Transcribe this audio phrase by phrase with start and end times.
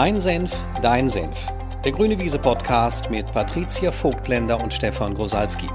[0.00, 1.48] Mein Senf, dein Senf.
[1.84, 5.66] Der Grüne Wiese Podcast mit Patricia Vogtländer und Stefan Grosalski.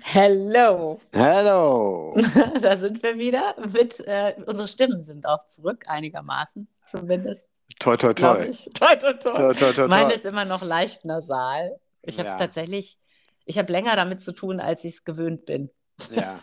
[0.00, 1.00] Hello.
[1.12, 2.16] Hello.
[2.62, 3.56] da sind wir wieder.
[3.72, 7.48] Mit, äh, unsere Stimmen sind auch zurück, einigermaßen zumindest.
[7.80, 8.48] Toi, toi, toi.
[8.74, 9.32] Toi, toi, toi.
[9.32, 11.80] toi, toi, toi Meine ist immer noch leicht nasal.
[12.02, 12.38] Ich habe es ja.
[12.38, 12.96] tatsächlich,
[13.44, 15.68] ich habe länger damit zu tun, als ich es gewöhnt bin.
[16.10, 16.40] Ja,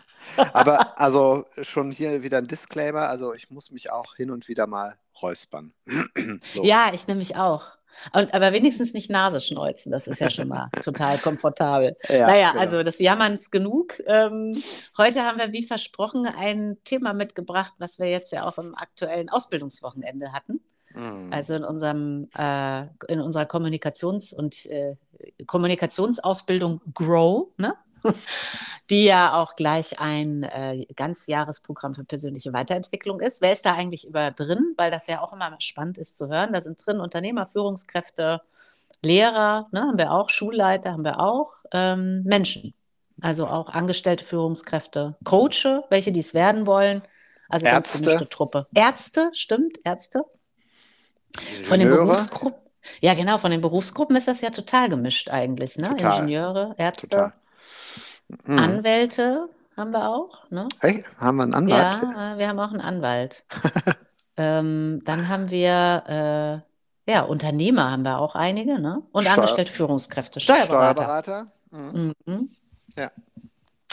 [0.52, 3.08] aber also schon hier wieder ein Disclaimer.
[3.08, 5.72] Also ich muss mich auch hin und wieder mal räuspern.
[6.54, 6.64] so.
[6.64, 7.68] Ja, ich nämlich auch.
[8.12, 11.96] Und, aber wenigstens nicht Nase schneuzen, das ist ja schon mal total komfortabel.
[12.08, 12.60] Ja, naja, genau.
[12.60, 14.00] also das Jammerns genug.
[14.06, 14.62] Ähm,
[14.98, 19.28] heute haben wir, wie versprochen, ein Thema mitgebracht, was wir jetzt ja auch im aktuellen
[19.28, 20.60] Ausbildungswochenende hatten.
[20.92, 21.32] Mhm.
[21.32, 24.96] Also in unserem äh, in unserer Kommunikations- und äh,
[25.46, 27.74] Kommunikationsausbildung Grow, ne?
[28.90, 33.40] die ja auch gleich ein äh, Ganzjahresprogramm für persönliche Weiterentwicklung ist.
[33.40, 34.74] Wer ist da eigentlich über drin?
[34.76, 36.52] Weil das ja auch immer spannend ist zu hören.
[36.52, 38.42] Da sind drin Unternehmer, Führungskräfte,
[39.02, 42.74] Lehrer, ne, haben wir auch, Schulleiter haben wir auch, ähm, Menschen.
[43.20, 47.02] Also auch angestellte Führungskräfte, Coache, welche dies werden wollen.
[47.48, 48.02] Also ganz Ärzte.
[48.02, 48.66] gemischte Truppe.
[48.74, 50.24] Ärzte, stimmt, Ärzte.
[51.64, 52.58] Von den Berufsgruppen.
[53.00, 55.90] Ja, genau, von den Berufsgruppen ist das ja total gemischt eigentlich, ne?
[55.90, 56.18] Total.
[56.18, 57.08] Ingenieure, Ärzte.
[57.08, 57.32] Total.
[58.44, 58.58] Mhm.
[58.58, 60.50] Anwälte haben wir auch.
[60.50, 60.68] Ne?
[60.80, 62.02] Hey, haben wir einen Anwalt?
[62.02, 63.44] Ja, wir haben auch einen Anwalt.
[64.36, 66.62] ähm, dann haben wir,
[67.06, 69.02] äh, ja, Unternehmer haben wir auch einige, ne?
[69.12, 70.40] Und Steuer angestellte Führungskräfte.
[70.40, 71.02] Steuerberater.
[71.02, 71.52] Steuerberater.
[71.70, 72.12] Mhm.
[72.26, 72.50] Mhm.
[72.96, 73.10] Ja.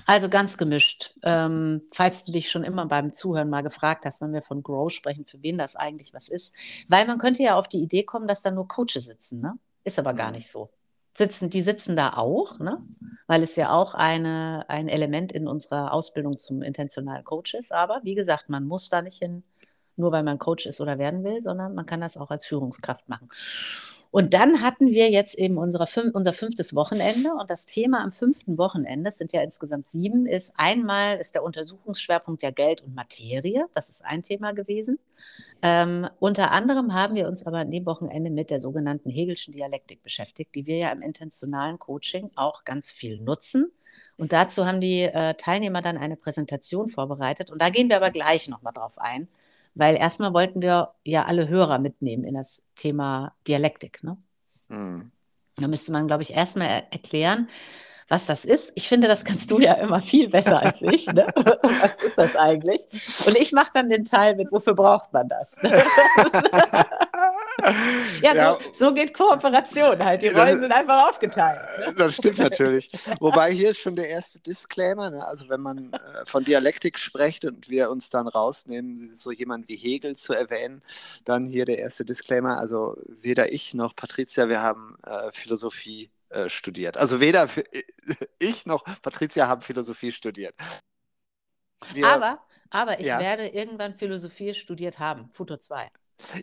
[0.06, 1.14] Also ganz gemischt.
[1.24, 4.92] Ähm, falls du dich schon immer beim Zuhören mal gefragt hast, wenn wir von Grow
[4.92, 6.54] sprechen, für wen das eigentlich was ist.
[6.88, 9.58] Weil man könnte ja auf die Idee kommen, dass da nur Coaches sitzen, ne?
[9.84, 10.36] Ist aber gar mhm.
[10.36, 10.70] nicht so
[11.14, 12.82] sitzen, die sitzen da auch, ne?
[13.28, 17.72] weil es ja auch eine, ein Element in unserer Ausbildung zum intentionalen Coach ist.
[17.72, 19.44] Aber wie gesagt, man muss da nicht hin,
[19.96, 23.08] nur weil man Coach ist oder werden will, sondern man kann das auch als Führungskraft
[23.08, 23.30] machen.
[24.12, 28.58] Und dann hatten wir jetzt eben unsere, unser fünftes Wochenende und das Thema am fünften
[28.58, 33.66] Wochenende, es sind ja insgesamt sieben, ist einmal ist der Untersuchungsschwerpunkt ja Geld und Materie,
[33.74, 35.00] das ist ein Thema gewesen.
[35.62, 40.04] Ähm, unter anderem haben wir uns aber an dem Wochenende mit der sogenannten Hegelschen Dialektik
[40.04, 43.72] beschäftigt, die wir ja im intentionalen Coaching auch ganz viel nutzen.
[44.18, 47.50] Und dazu haben die äh, Teilnehmer dann eine Präsentation vorbereitet.
[47.50, 49.28] Und da gehen wir aber gleich nochmal drauf ein,
[49.74, 54.04] weil erstmal wollten wir ja alle Hörer mitnehmen in das Thema Dialektik.
[54.04, 54.18] Ne?
[54.68, 55.12] Mhm.
[55.58, 57.48] Da müsste man, glaube ich, erstmal erklären,
[58.12, 58.74] was das ist.
[58.76, 61.08] Ich finde, das kannst du ja immer viel besser als ich.
[61.08, 61.28] Ne?
[61.36, 62.82] Was ist das eigentlich?
[63.26, 65.56] Und ich mache dann den Teil mit, wofür braucht man das?
[68.22, 68.54] ja, ja.
[68.54, 70.22] So, so, geht Kooperation halt.
[70.22, 71.60] Die Rollen sind einfach aufgeteilt.
[71.80, 71.94] Ne?
[71.96, 72.90] Das stimmt natürlich.
[73.20, 75.10] Wobei hier ist schon der erste Disclaimer.
[75.10, 75.26] Ne?
[75.26, 79.76] Also wenn man äh, von Dialektik spricht und wir uns dann rausnehmen, so jemand wie
[79.76, 80.82] Hegel zu erwähnen,
[81.26, 82.58] dann hier der erste Disclaimer.
[82.58, 86.98] Also weder ich noch Patricia, wir haben äh, Philosophie äh, studiert.
[86.98, 87.50] Also weder
[88.40, 90.56] ich noch Patricia haben Philosophie studiert.
[91.94, 93.20] Wir, aber, aber ich ja.
[93.20, 95.90] werde irgendwann Philosophie studiert haben, Futur 2.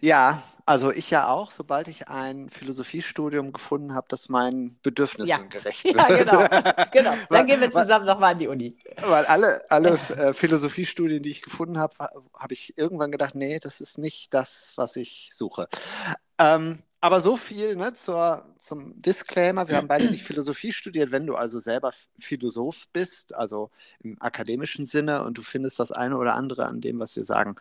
[0.00, 5.38] Ja, also ich ja auch, sobald ich ein Philosophiestudium gefunden habe, das meinen Bedürfnissen ja.
[5.38, 5.96] gerecht wird.
[5.96, 6.84] Ja, genau.
[6.92, 7.14] genau.
[7.30, 8.76] Dann gehen wir zusammen nochmal an die Uni.
[9.00, 13.80] Weil alle, alle äh, Philosophiestudien, die ich gefunden habe, habe ich irgendwann gedacht, nee, das
[13.80, 15.68] ist nicht das, was ich suche.
[16.36, 19.68] Ähm, aber so viel ne, zur, zum Disclaimer.
[19.68, 21.12] Wir haben beide nicht Philosophie studiert.
[21.12, 26.18] Wenn du also selber Philosoph bist, also im akademischen Sinne, und du findest das eine
[26.18, 27.56] oder andere an dem, was wir sagen,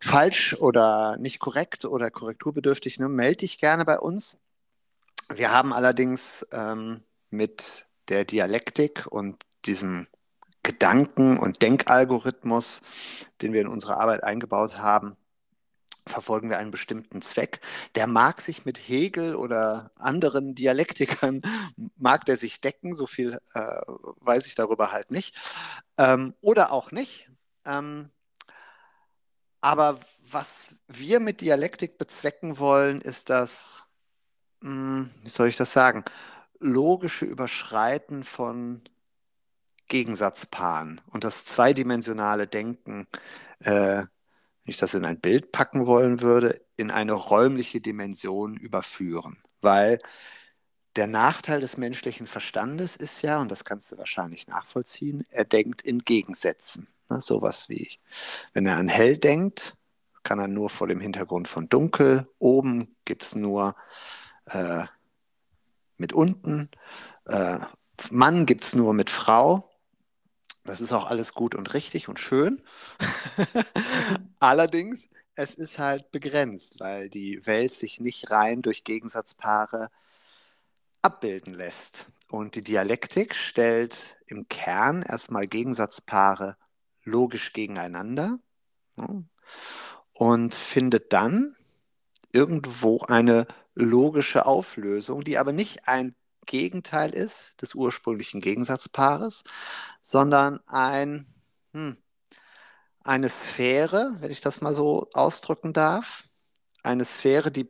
[0.00, 4.38] falsch oder nicht korrekt oder korrekturbedürftig, ne, melde dich gerne bei uns.
[5.32, 10.06] Wir haben allerdings ähm, mit der Dialektik und diesem
[10.62, 12.82] Gedanken- und Denkalgorithmus,
[13.42, 15.16] den wir in unsere Arbeit eingebaut haben,
[16.06, 17.60] verfolgen wir einen bestimmten Zweck.
[17.94, 21.42] Der mag sich mit Hegel oder anderen Dialektikern,
[21.96, 23.80] mag der sich decken, so viel äh,
[24.20, 25.34] weiß ich darüber halt nicht.
[25.96, 27.30] Ähm, oder auch nicht.
[27.64, 28.10] Ähm,
[29.64, 30.00] aber
[30.30, 33.88] was wir mit Dialektik bezwecken wollen, ist das,
[34.62, 36.04] hm, wie soll ich das sagen,
[36.60, 38.82] logische Überschreiten von
[39.88, 43.06] Gegensatzpaaren und das zweidimensionale Denken
[43.60, 44.04] äh,
[44.64, 49.38] wenn ich das in ein Bild packen wollen würde, in eine räumliche Dimension überführen.
[49.62, 50.00] Weil
[50.96, 55.82] der Nachteil des menschlichen Verstandes ist ja, und das kannst du wahrscheinlich nachvollziehen, er denkt
[55.82, 56.88] in Gegensätzen.
[57.10, 57.98] Ne, sowas wie,
[58.54, 59.76] wenn er an hell denkt,
[60.22, 63.76] kann er nur vor dem Hintergrund von dunkel, oben gibt es nur
[64.46, 64.84] äh,
[65.98, 66.70] mit unten,
[67.26, 67.58] äh,
[68.10, 69.70] Mann gibt es nur mit Frau.
[70.64, 72.62] Das ist auch alles gut und richtig und schön.
[74.40, 75.00] Allerdings,
[75.34, 79.90] es ist halt begrenzt, weil die Welt sich nicht rein durch Gegensatzpaare
[81.02, 82.06] abbilden lässt.
[82.28, 86.56] Und die Dialektik stellt im Kern erstmal Gegensatzpaare
[87.04, 88.38] logisch gegeneinander
[88.96, 89.24] ne,
[90.12, 91.56] und findet dann
[92.32, 96.14] irgendwo eine logische Auflösung, die aber nicht ein
[96.46, 99.44] Gegenteil ist des ursprünglichen Gegensatzpaares,
[100.02, 101.26] sondern ein,
[101.72, 101.96] hm,
[103.02, 106.24] eine Sphäre, wenn ich das mal so ausdrücken darf,
[106.82, 107.68] eine Sphäre, die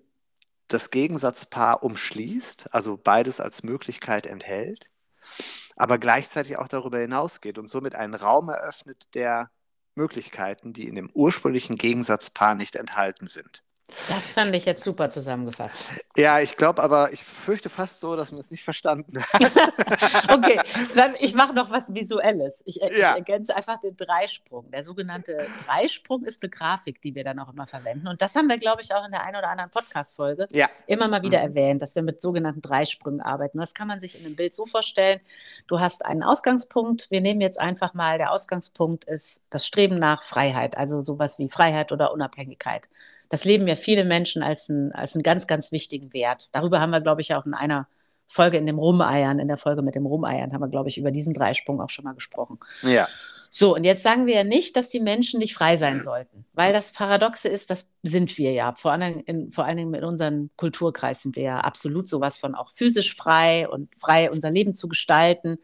[0.69, 4.89] das Gegensatzpaar umschließt, also beides als Möglichkeit enthält,
[5.77, 9.51] aber gleichzeitig auch darüber hinausgeht und somit einen Raum eröffnet der
[9.97, 13.64] Möglichkeiten, die in dem ursprünglichen Gegensatzpaar nicht enthalten sind.
[14.09, 15.79] Das fand ich jetzt super zusammengefasst.
[16.17, 19.43] Ja, ich glaube aber, ich fürchte fast so, dass man es nicht verstanden hat.
[20.33, 20.61] okay,
[20.95, 22.63] dann ich mache noch was Visuelles.
[22.67, 22.87] Ich, ja.
[22.87, 24.71] ich, ergänze einfach den Dreisprung.
[24.71, 28.09] Der sogenannte Dreisprung ist eine Grafik, die wir dann auch immer verwenden.
[28.09, 30.69] Und das haben wir, glaube ich, auch in der einen oder anderen Podcast-Folge ja.
[30.87, 31.49] immer mal wieder mhm.
[31.49, 33.59] erwähnt, dass wir mit sogenannten Dreisprüngen arbeiten.
[33.59, 35.21] Das kann man sich in einem Bild so vorstellen.
[35.67, 37.11] Du hast einen Ausgangspunkt.
[37.11, 41.49] Wir nehmen jetzt einfach mal, der Ausgangspunkt ist das Streben nach Freiheit, also sowas wie
[41.49, 42.89] Freiheit oder Unabhängigkeit
[43.29, 46.49] das leben ja viele Menschen als, ein, als einen ganz, ganz wichtigen Wert.
[46.53, 47.89] Darüber haben wir, glaube ich, auch in einer
[48.27, 51.11] Folge in dem Rumeiern, in der Folge mit dem Rumeiern, haben wir, glaube ich, über
[51.11, 52.59] diesen Dreisprung auch schon mal gesprochen.
[52.83, 53.09] Ja.
[53.57, 56.73] So, und jetzt sagen wir ja nicht, dass die Menschen nicht frei sein sollten, weil
[56.73, 58.75] das Paradoxe ist, das sind wir ja.
[58.75, 62.37] Vor allen Dingen, in, vor allen Dingen in unserem Kulturkreis sind wir ja absolut sowas
[62.37, 65.59] von auch physisch frei und frei unser Leben zu gestalten.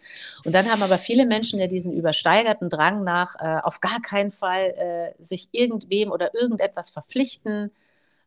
[0.45, 4.31] Und dann haben aber viele Menschen ja diesen übersteigerten Drang nach, äh, auf gar keinen
[4.31, 7.73] Fall äh, sich irgendwem oder irgendetwas verpflichten,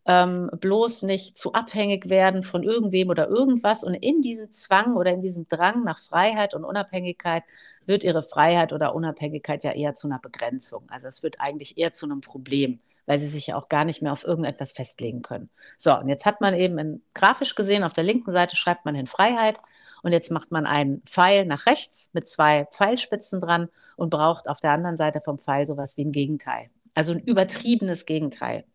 [0.06, 3.86] ähm, bloß nicht zu abhängig werden von irgendwem oder irgendwas.
[3.86, 7.44] Und in diesem Zwang oder in diesem Drang nach Freiheit und Unabhängigkeit
[7.85, 10.85] wird ihre Freiheit oder Unabhängigkeit ja eher zu einer Begrenzung.
[10.89, 14.01] Also es wird eigentlich eher zu einem Problem, weil sie sich ja auch gar nicht
[14.01, 15.50] mehr auf irgendetwas festlegen können.
[15.77, 18.95] So, und jetzt hat man eben in, grafisch gesehen, auf der linken Seite schreibt man
[18.95, 19.59] hin Freiheit
[20.01, 24.59] und jetzt macht man einen Pfeil nach rechts mit zwei Pfeilspitzen dran und braucht auf
[24.59, 26.69] der anderen Seite vom Pfeil sowas wie ein Gegenteil.
[26.95, 28.65] Also ein übertriebenes Gegenteil.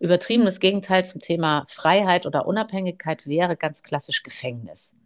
[0.00, 4.98] Übertriebenes Gegenteil zum Thema Freiheit oder Unabhängigkeit wäre ganz klassisch Gefängnis.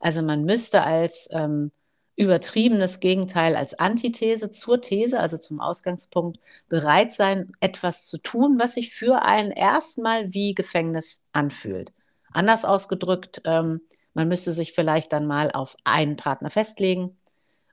[0.00, 1.72] Also man müsste als ähm,
[2.16, 6.38] übertriebenes Gegenteil, als Antithese zur These, also zum Ausgangspunkt,
[6.68, 11.92] bereit sein, etwas zu tun, was sich für einen erstmal wie Gefängnis anfühlt.
[12.32, 13.80] Anders ausgedrückt, ähm,
[14.12, 17.16] man müsste sich vielleicht dann mal auf einen Partner festlegen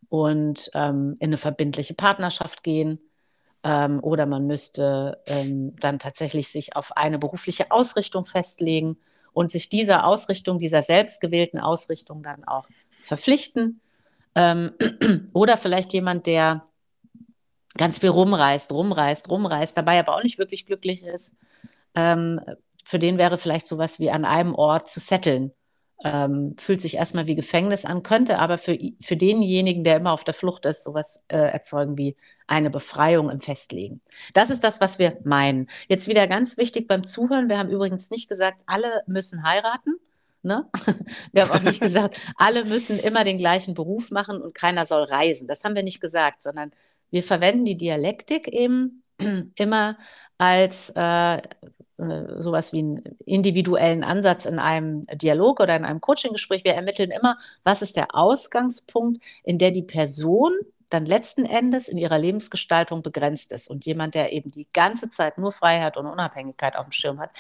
[0.10, 3.00] und ähm, in eine verbindliche Partnerschaft gehen
[3.64, 8.98] ähm, oder man müsste ähm, dann tatsächlich sich auf eine berufliche Ausrichtung festlegen
[9.34, 12.68] und sich dieser Ausrichtung, dieser selbstgewählten Ausrichtung dann auch
[13.04, 13.82] verpflichten.
[14.36, 14.72] Ähm,
[15.34, 16.66] oder vielleicht jemand, der
[17.78, 21.36] ganz viel rumreist, rumreist, rumreist, dabei aber auch nicht wirklich glücklich ist.
[21.96, 22.42] Ähm,
[22.84, 25.54] für den wäre vielleicht sowas wie an einem Ort zu setteln
[26.04, 30.24] ähm, fühlt sich erstmal wie Gefängnis an, könnte aber für, für denjenigen, der immer auf
[30.24, 32.16] der Flucht ist, sowas äh, erzeugen wie
[32.48, 34.02] eine Befreiung im Festlegen.
[34.34, 35.70] Das ist das, was wir meinen.
[35.88, 37.50] Jetzt wieder ganz wichtig beim Zuhören.
[37.50, 39.96] Wir haben übrigens nicht gesagt, alle müssen heiraten.
[40.44, 40.70] Ne?
[41.32, 45.04] Wir haben auch nicht gesagt, alle müssen immer den gleichen Beruf machen und keiner soll
[45.04, 45.48] reisen.
[45.48, 46.72] Das haben wir nicht gesagt, sondern
[47.12, 49.04] wir verwenden die Dialektik eben
[49.56, 49.98] immer
[50.38, 51.38] als äh,
[52.02, 56.64] äh, sowas wie einen individuellen Ansatz in einem Dialog oder in einem Coaching-Gespräch.
[56.64, 60.54] Wir ermitteln immer, was ist der Ausgangspunkt, in der die Person
[60.90, 63.70] dann letzten Endes in ihrer Lebensgestaltung begrenzt ist.
[63.70, 67.32] Und jemand, der eben die ganze Zeit nur Freiheit und Unabhängigkeit auf dem Schirm hat,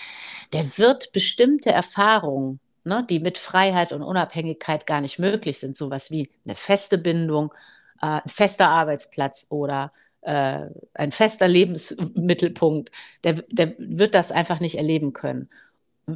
[0.53, 6.11] der wird bestimmte Erfahrungen, ne, die mit Freiheit und Unabhängigkeit gar nicht möglich sind, sowas
[6.11, 7.53] wie eine feste Bindung,
[8.01, 12.91] äh, ein fester Arbeitsplatz oder äh, ein fester Lebensmittelpunkt,
[13.23, 15.49] der, der wird das einfach nicht erleben können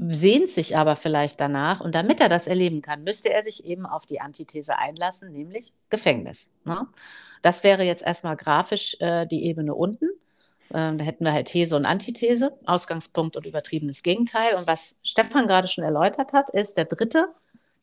[0.10, 3.86] sehnt sich aber vielleicht danach und damit er das erleben kann, müsste er sich eben
[3.86, 6.52] auf die Antithese einlassen, nämlich Gefängnis.
[6.64, 6.88] Ne?
[7.42, 10.10] Das wäre jetzt erstmal grafisch äh, die Ebene unten.
[10.74, 14.56] Ähm, da hätten wir halt These und Antithese, Ausgangspunkt und übertriebenes Gegenteil.
[14.56, 17.28] Und was Stefan gerade schon erläutert hat, ist der dritte,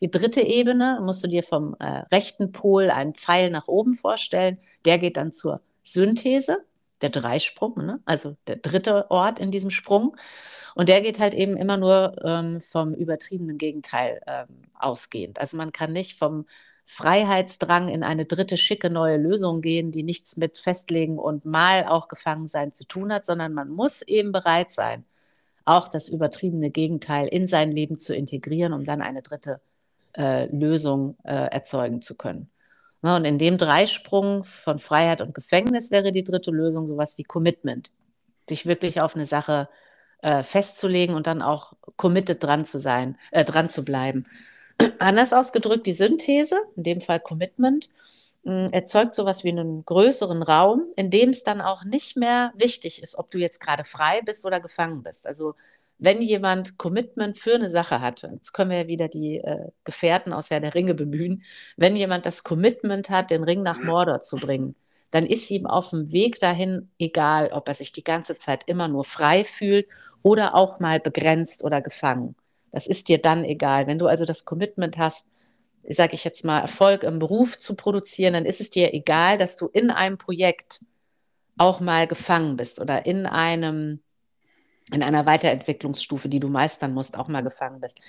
[0.01, 4.59] die dritte Ebene, musst du dir vom äh, rechten Pol einen Pfeil nach oben vorstellen,
[4.85, 6.65] der geht dann zur Synthese,
[7.03, 8.01] der Dreisprung, ne?
[8.05, 10.17] also der dritte Ort in diesem Sprung.
[10.75, 15.41] Und der geht halt eben immer nur ähm, vom übertriebenen Gegenteil ähm, ausgehend.
[15.41, 16.47] Also man kann nicht vom
[16.93, 22.07] Freiheitsdrang in eine dritte schicke neue Lösung gehen, die nichts mit Festlegen und mal auch
[22.07, 25.07] gefangen sein zu tun hat, sondern man muss eben bereit sein,
[25.65, 29.63] auch das übertriebene Gegenteil in sein Leben zu integrieren, um dann eine dritte
[30.19, 32.51] äh, Lösung äh, erzeugen zu können.
[33.01, 37.25] Ne, und in dem Dreisprung von Freiheit und Gefängnis wäre die dritte Lösung sowas wie
[37.25, 37.91] Commitment.
[38.47, 39.71] Sich wirklich auf eine Sache
[40.21, 44.27] äh, festzulegen und dann auch committed dran zu sein, äh, dran zu bleiben.
[44.99, 47.89] Anders ausgedrückt, die Synthese, in dem Fall Commitment,
[48.45, 52.53] mh, hm, erzeugt sowas wie einen größeren Raum, in dem es dann auch nicht mehr
[52.57, 55.27] wichtig ist, ob du jetzt gerade frei bist oder gefangen bist.
[55.27, 55.55] Also
[55.99, 60.33] wenn jemand Commitment für eine Sache hat, jetzt können wir ja wieder die äh, Gefährten
[60.33, 61.45] aus Herr der Ringe bemühen,
[61.77, 64.75] wenn jemand das Commitment hat, den Ring nach Mordor zu bringen,
[65.13, 68.89] dann ist ihm auf dem Weg dahin egal, ob er sich die ganze Zeit immer
[68.89, 69.87] nur frei fühlt
[70.23, 72.35] oder auch mal begrenzt oder gefangen.
[72.73, 73.87] Das ist dir dann egal.
[73.87, 75.31] Wenn du also das Commitment hast,
[75.89, 79.57] sage ich jetzt mal, Erfolg im Beruf zu produzieren, dann ist es dir egal, dass
[79.57, 80.81] du in einem Projekt
[81.59, 84.01] auch mal gefangen bist oder in einem
[84.93, 88.01] in einer Weiterentwicklungsstufe, die du meistern musst, auch mal gefangen bist.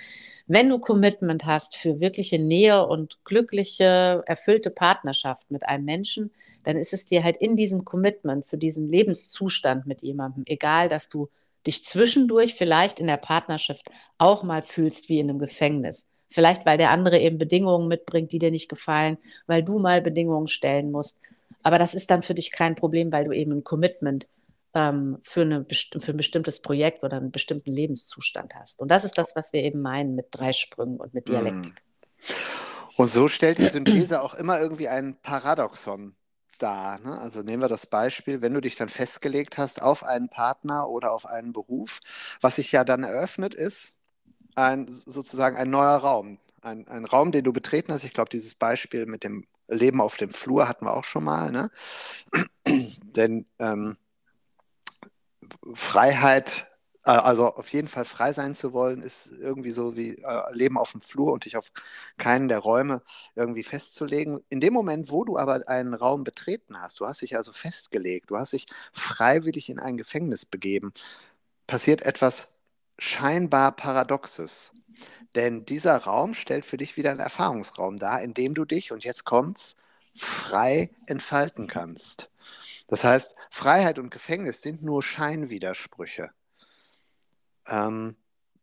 [0.47, 6.31] Wenn du Commitment hast für wirkliche Nähe und glückliche, erfüllte Partnerschaft mit einem Menschen,
[6.63, 11.09] dann ist es dir halt in diesem Commitment, für diesen Lebenszustand mit jemandem, egal, dass
[11.09, 11.29] du
[11.65, 13.85] dich zwischendurch vielleicht in der Partnerschaft
[14.17, 16.07] auch mal fühlst wie in einem Gefängnis.
[16.29, 20.47] Vielleicht, weil der andere eben Bedingungen mitbringt, die dir nicht gefallen, weil du mal Bedingungen
[20.47, 21.21] stellen musst.
[21.61, 24.27] Aber das ist dann für dich kein Problem, weil du eben ein Commitment
[24.73, 28.79] ähm, für, eine, für ein bestimmtes Projekt oder einen bestimmten Lebenszustand hast.
[28.79, 31.73] Und das ist das, was wir eben meinen mit drei Sprüngen und mit Dialektik.
[31.73, 32.27] Mhm.
[32.97, 36.15] Und so stellt die Synthese auch immer irgendwie ein Paradoxon
[36.63, 36.99] dar.
[36.99, 37.17] Ne?
[37.17, 41.11] Also nehmen wir das Beispiel, wenn du dich dann festgelegt hast auf einen Partner oder
[41.11, 41.99] auf einen Beruf,
[42.41, 43.93] was sich ja dann eröffnet ist,
[44.55, 46.39] ein, sozusagen ein neuer Raum.
[46.61, 48.05] Ein, ein Raum, den du betreten hast.
[48.05, 51.51] Ich glaube, dieses Beispiel mit dem Leben auf dem Flur hatten wir auch schon mal.
[51.51, 51.69] Ne?
[52.65, 53.97] Denn ähm,
[55.73, 56.72] Freiheit,
[57.11, 60.91] also auf jeden Fall frei sein zu wollen, ist irgendwie so wie äh, Leben auf
[60.93, 61.71] dem Flur und dich auf
[62.17, 63.01] keinen der Räume
[63.35, 64.41] irgendwie festzulegen.
[64.49, 68.29] In dem Moment, wo du aber einen Raum betreten hast, du hast dich also festgelegt,
[68.29, 70.93] du hast dich freiwillig in ein Gefängnis begeben,
[71.67, 72.53] passiert etwas
[72.99, 74.71] scheinbar Paradoxes.
[75.35, 79.03] Denn dieser Raum stellt für dich wieder einen Erfahrungsraum dar, in dem du dich, und
[79.03, 79.75] jetzt kommt's,
[80.15, 82.29] frei entfalten kannst.
[82.87, 86.31] Das heißt, Freiheit und Gefängnis sind nur Scheinwidersprüche.
[87.67, 88.15] Ähm,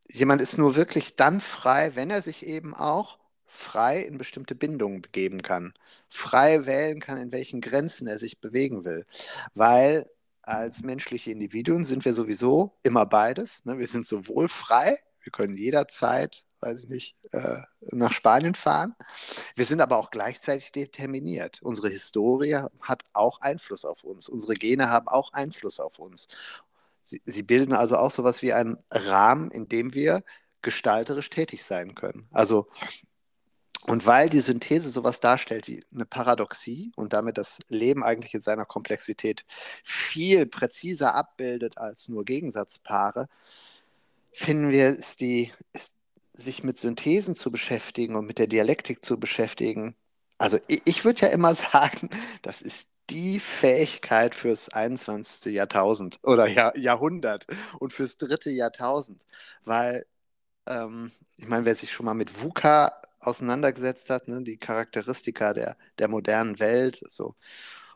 [0.08, 5.02] jemand ist nur wirklich dann frei, wenn er sich eben auch frei in bestimmte Bindungen
[5.02, 5.74] begeben kann,
[6.08, 9.06] frei wählen kann, in welchen Grenzen er sich bewegen will.
[9.54, 10.08] Weil
[10.42, 13.64] als menschliche Individuen sind wir sowieso immer beides.
[13.64, 13.78] Ne?
[13.78, 18.94] Wir sind sowohl frei, wir können jederzeit weiß ich nicht, äh, nach Spanien fahren.
[19.56, 21.60] Wir sind aber auch gleichzeitig determiniert.
[21.62, 24.28] Unsere Historie hat auch Einfluss auf uns.
[24.28, 26.28] Unsere Gene haben auch Einfluss auf uns.
[27.02, 30.22] Sie, sie bilden also auch so etwas wie einen Rahmen, in dem wir
[30.62, 32.28] gestalterisch tätig sein können.
[32.30, 32.68] Also
[33.86, 38.42] und weil die Synthese sowas darstellt wie eine Paradoxie und damit das Leben eigentlich in
[38.42, 39.46] seiner Komplexität
[39.82, 43.28] viel präziser abbildet als nur Gegensatzpaare,
[44.32, 45.94] finden wir, ist die, ist
[46.28, 49.96] sich mit Synthesen zu beschäftigen und mit der Dialektik zu beschäftigen,
[50.38, 52.10] also ich, ich würde ja immer sagen,
[52.42, 55.52] das ist die Fähigkeit fürs 21.
[55.52, 57.46] Jahrtausend oder Jahr, Jahrhundert
[57.78, 59.22] und fürs dritte Jahrtausend.
[59.64, 60.06] Weil,
[60.66, 65.76] ähm, ich meine, wer sich schon mal mit VUCA auseinandergesetzt hat, ne, die Charakteristika der,
[65.98, 67.34] der modernen Welt, so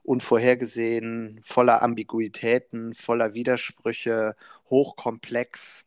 [0.03, 4.37] unvorhergesehen, voller Ambiguitäten, voller Widersprüche,
[4.69, 5.87] hochkomplex,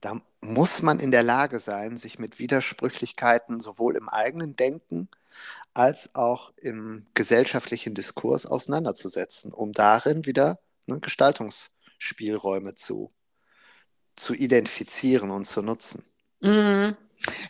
[0.00, 5.08] da muss man in der Lage sein, sich mit Widersprüchlichkeiten sowohl im eigenen Denken
[5.76, 13.12] als auch im gesellschaftlichen Diskurs auseinanderzusetzen, um darin wieder ne, Gestaltungsspielräume zu,
[14.16, 16.04] zu identifizieren und zu nutzen.
[16.40, 16.96] Mhm.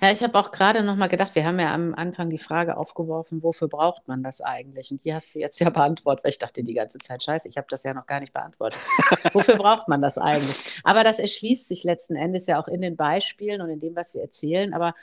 [0.00, 2.76] Ja, ich habe auch gerade noch mal gedacht, wir haben ja am Anfang die Frage
[2.76, 4.90] aufgeworfen, wofür braucht man das eigentlich?
[4.90, 7.56] Und die hast du jetzt ja beantwortet, weil ich dachte die ganze Zeit, scheiße, ich
[7.56, 8.80] habe das ja noch gar nicht beantwortet.
[9.34, 10.80] wofür braucht man das eigentlich?
[10.82, 14.14] Aber das erschließt sich letzten Endes ja auch in den Beispielen und in dem, was
[14.14, 14.74] wir erzählen.
[14.74, 14.94] Aber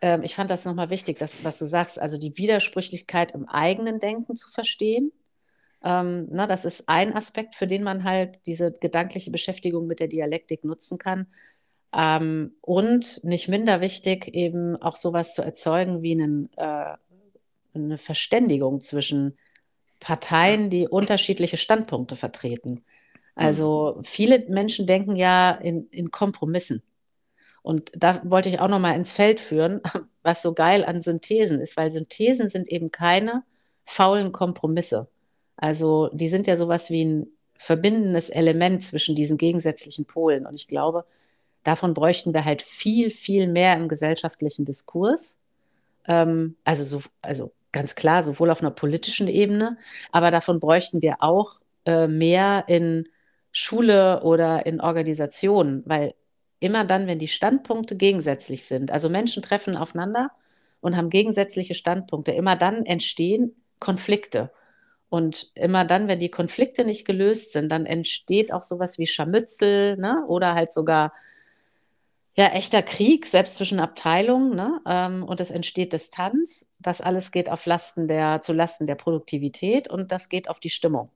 [0.00, 3.98] ähm, ich fand das nochmal wichtig, das, was du sagst, also die Widersprüchlichkeit im eigenen
[3.98, 5.12] Denken zu verstehen.
[5.82, 10.08] Ähm, na, das ist ein Aspekt, für den man halt diese gedankliche Beschäftigung mit der
[10.08, 11.26] Dialektik nutzen kann.
[11.92, 16.96] Ähm, und nicht minder wichtig, eben auch sowas zu erzeugen wie einen, äh,
[17.74, 19.38] eine Verständigung zwischen
[20.00, 22.84] Parteien, die unterschiedliche Standpunkte vertreten.
[23.34, 24.04] Also mhm.
[24.04, 26.82] viele Menschen denken ja in, in Kompromissen.
[27.62, 29.80] Und da wollte ich auch noch mal ins Feld führen,
[30.22, 33.42] was so geil an Synthesen ist, weil Synthesen sind eben keine
[33.84, 35.08] faulen Kompromisse.
[35.56, 40.46] Also die sind ja sowas wie ein verbindendes Element zwischen diesen gegensätzlichen Polen.
[40.46, 41.04] Und ich glaube,
[41.68, 45.38] Davon bräuchten wir halt viel, viel mehr im gesellschaftlichen Diskurs.
[46.06, 49.76] Ähm, also, so, also ganz klar, sowohl auf einer politischen Ebene,
[50.10, 53.08] aber davon bräuchten wir auch äh, mehr in
[53.52, 56.14] Schule oder in Organisationen, weil
[56.60, 60.30] immer dann, wenn die Standpunkte gegensätzlich sind, also Menschen treffen aufeinander
[60.80, 64.50] und haben gegensätzliche Standpunkte, immer dann entstehen Konflikte.
[65.10, 69.96] Und immer dann, wenn die Konflikte nicht gelöst sind, dann entsteht auch sowas wie Scharmützel
[69.96, 70.24] ne?
[70.26, 71.14] oder halt sogar
[72.34, 74.54] ja, echter Krieg, selbst zwischen Abteilungen.
[74.54, 74.80] Ne?
[74.86, 76.66] Ähm, und es entsteht Distanz.
[76.78, 80.70] Das alles geht auf Lasten der, zu Lasten der Produktivität und das geht auf die
[80.70, 81.10] Stimmung.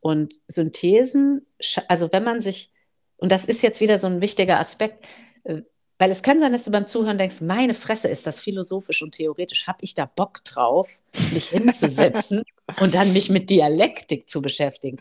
[0.00, 1.46] Und Synthesen,
[1.88, 2.72] also wenn man sich,
[3.18, 5.04] und das ist jetzt wieder so ein wichtiger Aspekt,
[5.44, 5.62] äh,
[5.98, 9.12] weil es kann sein, dass du beim Zuhören denkst, meine Fresse ist das philosophisch und
[9.12, 10.88] theoretisch, habe ich da Bock drauf,
[11.32, 12.44] mich hinzusetzen
[12.80, 15.00] und dann mich mit Dialektik zu beschäftigen.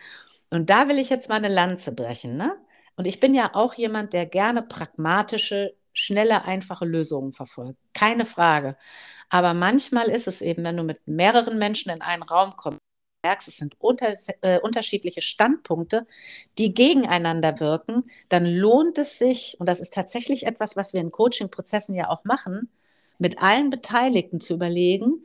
[0.49, 2.35] Und da will ich jetzt mal eine Lanze brechen.
[2.35, 2.55] Ne?
[2.95, 7.77] Und ich bin ja auch jemand, der gerne pragmatische, schnelle, einfache Lösungen verfolgt.
[7.93, 8.75] Keine Frage.
[9.29, 12.79] Aber manchmal ist es eben, wenn du mit mehreren Menschen in einen Raum kommst,
[13.23, 16.05] merkst, es sind unter, äh, unterschiedliche Standpunkte,
[16.57, 21.11] die gegeneinander wirken, dann lohnt es sich, und das ist tatsächlich etwas, was wir in
[21.11, 22.69] Coaching-Prozessen ja auch machen,
[23.19, 25.21] mit allen Beteiligten zu überlegen,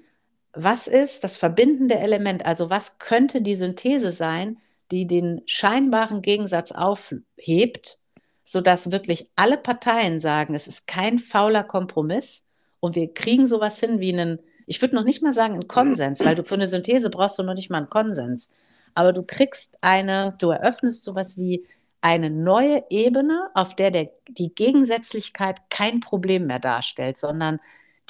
[0.55, 4.59] was ist das verbindende Element, also was könnte die Synthese sein,
[4.91, 7.99] die den scheinbaren Gegensatz aufhebt,
[8.45, 12.45] sodass wirklich alle Parteien sagen, es ist kein fauler Kompromiss
[12.81, 16.25] und wir kriegen sowas hin wie einen ich würde noch nicht mal sagen einen Konsens,
[16.25, 18.51] weil du für eine Synthese brauchst du noch nicht mal einen Konsens.
[18.95, 21.67] Aber du kriegst eine, du eröffnest sowas wie
[22.01, 27.61] eine neue Ebene, auf der, der die Gegensätzlichkeit kein Problem mehr darstellt, sondern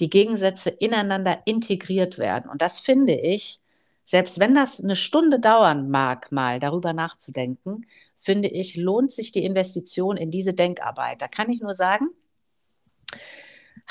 [0.01, 2.51] die Gegensätze ineinander integriert werden.
[2.51, 3.61] Und das finde ich,
[4.05, 7.87] selbst wenn das eine Stunde dauern mag, mal darüber nachzudenken,
[8.19, 11.21] finde ich, lohnt sich die Investition in diese Denkarbeit.
[11.21, 12.09] Da kann ich nur sagen,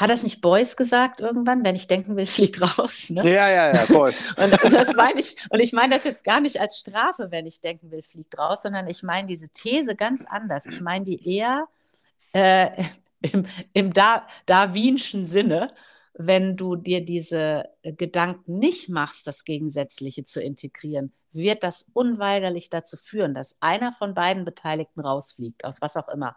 [0.01, 1.63] hat das nicht Beuys gesagt irgendwann?
[1.63, 3.09] Wenn ich denken will, fliegt raus.
[3.09, 3.21] Ne?
[3.23, 4.33] Ja, ja, ja, Beuys.
[4.37, 7.61] und das meine ich, und ich meine das jetzt gar nicht als Strafe, wenn ich
[7.61, 10.65] denken will, fliegt raus, sondern ich meine diese These ganz anders.
[10.65, 11.67] Ich meine die eher
[12.33, 12.83] äh,
[13.21, 15.73] im, im da darwinschen Sinne,
[16.13, 22.97] wenn du dir diese Gedanken nicht machst, das Gegensätzliche zu integrieren, wird das unweigerlich dazu
[22.97, 26.35] führen, dass einer von beiden Beteiligten rausfliegt, aus was auch immer.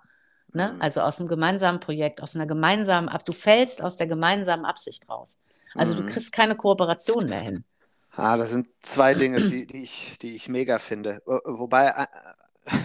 [0.55, 0.73] Ne?
[0.75, 0.83] Mhm.
[0.83, 5.39] Also aus einem gemeinsamen Projekt, aus einer gemeinsamen, du fällst aus der gemeinsamen Absicht raus.
[5.75, 6.07] Also mhm.
[6.07, 7.65] du kriegst keine Kooperation mehr hin.
[8.13, 11.21] Ah, das sind zwei Dinge, die, die, ich, die ich mega finde.
[11.27, 12.77] Wobei, äh,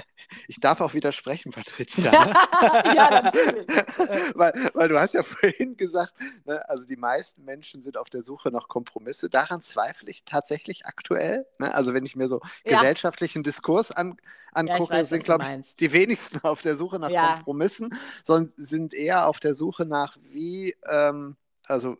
[0.49, 2.09] ich darf auch widersprechen, Patricia.
[2.19, 2.95] Ne?
[2.95, 3.67] ja, natürlich.
[4.35, 6.13] weil, weil du hast ja vorhin gesagt,
[6.45, 9.29] ne, also die meisten Menschen sind auf der Suche nach Kompromisse.
[9.29, 11.45] Daran zweifle ich tatsächlich aktuell.
[11.59, 11.73] Ne?
[11.73, 12.77] Also wenn ich mir so ja.
[12.77, 14.17] gesellschaftlichen Diskurs an,
[14.51, 17.35] angucke, ja, weiß, sind, glaube ich, die wenigsten auf der Suche nach ja.
[17.35, 21.35] Kompromissen, sondern sind eher auf der Suche nach, wie, ähm,
[21.65, 21.97] also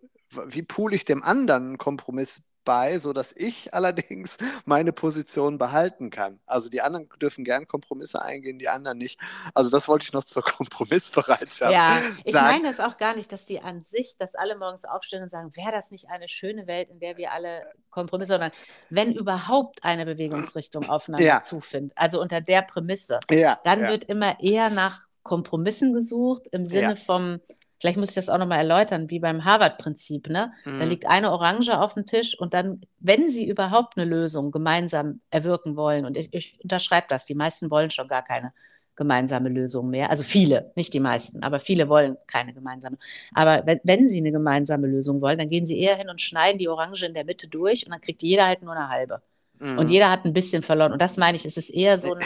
[0.48, 6.39] wie pool ich dem anderen einen Kompromiss bei, sodass ich allerdings meine Position behalten kann.
[6.45, 9.19] Also die anderen dürfen gern Kompromisse eingehen, die anderen nicht.
[9.54, 11.72] Also das wollte ich noch zur Kompromissbereitschaft.
[11.72, 15.24] Ja, ich meine das auch gar nicht, dass die an sich, dass alle morgens aufstehen
[15.24, 18.52] und sagen, wäre das nicht eine schöne Welt, in der wir alle Kompromisse, sondern
[18.89, 21.41] wenn überhaupt eine Bewegungsrichtung aufeinander ja.
[21.41, 23.89] zufindet, also unter der Prämisse, ja, dann ja.
[23.89, 27.39] wird immer eher nach Kompromissen gesucht im Sinne vom
[27.80, 30.30] Vielleicht muss ich das auch nochmal erläutern, wie beim Harvard-Prinzip.
[30.30, 30.52] Ne?
[30.65, 30.80] Mhm.
[30.80, 35.22] Da liegt eine Orange auf dem Tisch und dann, wenn Sie überhaupt eine Lösung gemeinsam
[35.32, 38.54] erwirken wollen, und ich, ich unterschreibe das, die meisten wollen schon gar keine
[38.98, 40.10] gemeinsame Lösung mehr.
[40.10, 42.98] Also viele, nicht die meisten, aber viele wollen keine gemeinsame.
[43.34, 46.60] Aber wenn, wenn, Sie eine gemeinsame Lösung wollen, dann gehen Sie eher hin und schneiden
[46.60, 49.22] die Orange in der Mitte durch und dann kriegt jeder halt nur eine halbe.
[49.60, 49.80] Mhm.
[49.80, 50.92] Und jeder hat ein bisschen verloren.
[50.92, 52.20] Und das meine ich, es ist eher so ein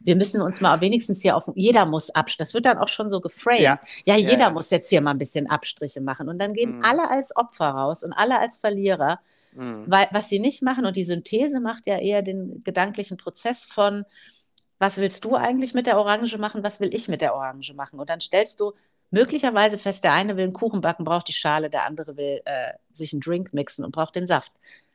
[0.00, 3.10] wir müssen uns mal wenigstens hier auf, jeder muss Abstriche, das wird dann auch schon
[3.10, 3.60] so geframed.
[3.60, 4.50] Ja, ja jeder ja, ja.
[4.50, 6.28] muss jetzt hier mal ein bisschen Abstriche machen.
[6.28, 6.84] Und dann gehen mhm.
[6.84, 9.20] alle als Opfer raus und alle als Verlierer,
[9.52, 9.84] mhm.
[9.86, 14.04] weil was sie nicht machen, und die Synthese macht ja eher den gedanklichen Prozess von,
[14.78, 17.98] was willst du eigentlich mit der Orange machen, was will ich mit der Orange machen?
[17.98, 18.72] Und dann stellst du
[19.10, 22.72] möglicherweise fest, der eine will einen Kuchen backen, braucht die Schale, der andere will äh,
[22.92, 24.52] sich einen Drink mixen und braucht den Saft.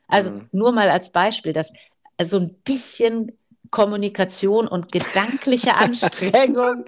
[0.08, 0.48] Also mhm.
[0.52, 1.72] nur mal als Beispiel, dass
[2.22, 3.36] so ein bisschen
[3.70, 6.84] Kommunikation und gedankliche Anstrengung,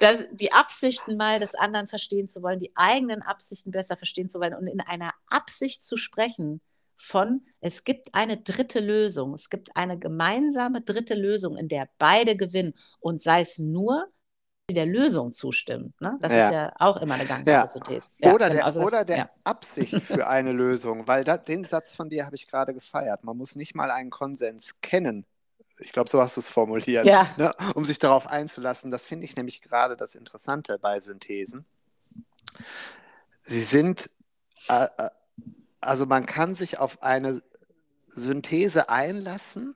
[0.00, 4.40] das, die Absichten mal des anderen verstehen zu wollen, die eigenen Absichten besser verstehen zu
[4.40, 6.60] wollen und in einer Absicht zu sprechen
[6.96, 12.36] von, es gibt eine dritte Lösung, es gibt eine gemeinsame dritte Lösung, in der beide
[12.36, 14.06] gewinnen und sei es nur,
[14.70, 15.92] der Lösung zustimmen.
[16.00, 16.16] Ne?
[16.20, 16.46] Das ja.
[16.46, 17.98] ist ja auch immer eine gangbare ja.
[18.18, 22.08] Ja, oder der, also oder der Absicht für eine Lösung, weil da, den Satz von
[22.08, 23.24] dir habe ich gerade gefeiert.
[23.24, 25.26] Man muss nicht mal einen Konsens kennen,
[25.78, 27.28] ich glaube, so hast du es formuliert, ja.
[27.36, 28.90] ne, um sich darauf einzulassen.
[28.90, 31.64] Das finde ich nämlich gerade das Interessante bei Synthesen.
[33.40, 34.10] Sie sind,
[34.68, 34.88] äh,
[35.80, 37.42] also man kann sich auf eine
[38.06, 39.74] Synthese einlassen,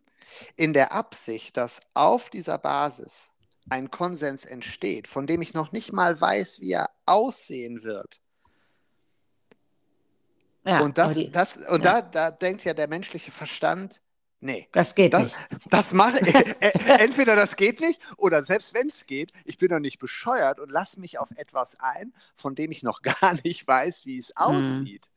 [0.56, 3.32] in der Absicht, dass auf dieser Basis
[3.68, 8.20] ein Konsens entsteht, von dem ich noch nicht mal weiß, wie er aussehen wird.
[10.64, 12.02] Ja, und das, die, das, und ja.
[12.02, 14.00] da, da denkt ja der menschliche Verstand,
[14.40, 14.68] nee.
[14.72, 15.37] Das geht das, nicht.
[15.70, 19.81] Das mache äh, entweder das geht nicht oder selbst wenn es geht, ich bin doch
[19.81, 24.07] nicht bescheuert und lasse mich auf etwas ein, von dem ich noch gar nicht weiß,
[24.07, 24.35] wie es mhm.
[24.37, 25.09] aussieht.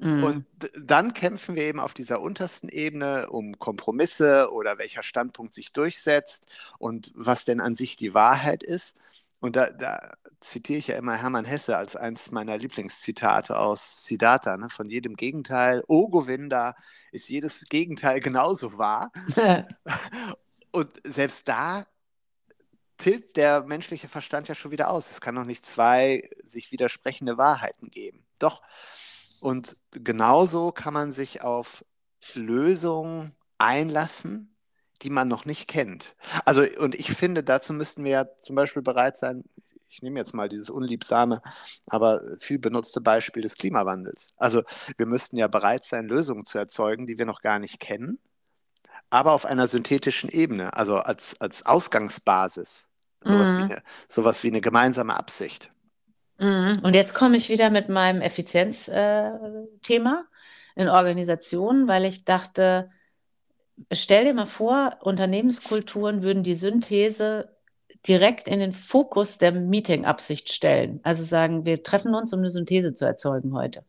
[0.00, 0.24] Mhm.
[0.24, 0.46] Und
[0.82, 6.46] dann kämpfen wir eben auf dieser untersten Ebene um Kompromisse oder welcher Standpunkt sich durchsetzt
[6.78, 8.96] und was denn an sich die Wahrheit ist.
[9.40, 14.56] Und da, da zitiere ich ja immer Hermann Hesse als eins meiner Lieblingszitate aus Siddhartha,
[14.56, 14.70] ne?
[14.70, 15.84] von jedem Gegenteil.
[15.86, 16.76] O Govinda
[17.12, 19.12] ist jedes Gegenteil genauso wahr.
[20.72, 21.86] und selbst da
[22.96, 25.10] tilt der menschliche Verstand ja schon wieder aus.
[25.10, 28.26] Es kann noch nicht zwei sich widersprechende Wahrheiten geben.
[28.38, 28.62] Doch
[29.40, 31.84] und genauso kann man sich auf
[32.34, 34.54] Lösungen einlassen,
[35.02, 36.14] die man noch nicht kennt.
[36.44, 39.44] Also, und ich finde, dazu müssten wir ja zum Beispiel bereit sein,
[39.90, 41.42] ich nehme jetzt mal dieses unliebsame,
[41.86, 44.28] aber viel benutzte Beispiel des Klimawandels.
[44.36, 44.62] Also,
[44.96, 48.18] wir müssten ja bereit sein, Lösungen zu erzeugen, die wir noch gar nicht kennen,
[49.10, 52.86] aber auf einer synthetischen Ebene, also als, als Ausgangsbasis.
[53.22, 53.58] Sowas, mhm.
[53.58, 55.70] wie eine, sowas wie eine gemeinsame Absicht.
[56.38, 56.80] Mhm.
[56.82, 60.24] Und jetzt komme ich wieder mit meinem Effizienzthema
[60.76, 62.90] äh, in Organisationen, weil ich dachte,
[63.92, 67.54] stell dir mal vor, Unternehmenskulturen würden die Synthese
[68.06, 71.00] direkt in den Fokus der Meeting-Absicht stellen.
[71.02, 73.84] Also sagen, wir treffen uns, um eine Synthese zu erzeugen heute.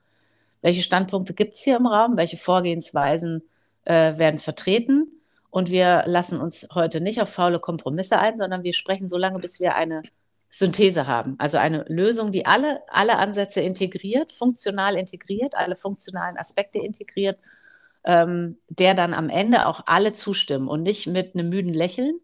[0.61, 2.17] Welche Standpunkte gibt es hier im Raum?
[2.17, 3.41] Welche Vorgehensweisen
[3.85, 5.07] äh, werden vertreten?
[5.49, 9.39] Und wir lassen uns heute nicht auf faule Kompromisse ein, sondern wir sprechen so lange,
[9.39, 10.03] bis wir eine
[10.49, 11.35] Synthese haben.
[11.39, 17.39] Also eine Lösung, die alle, alle Ansätze integriert, funktional integriert, alle funktionalen Aspekte integriert,
[18.03, 22.19] ähm, der dann am Ende auch alle zustimmen und nicht mit einem müden Lächeln,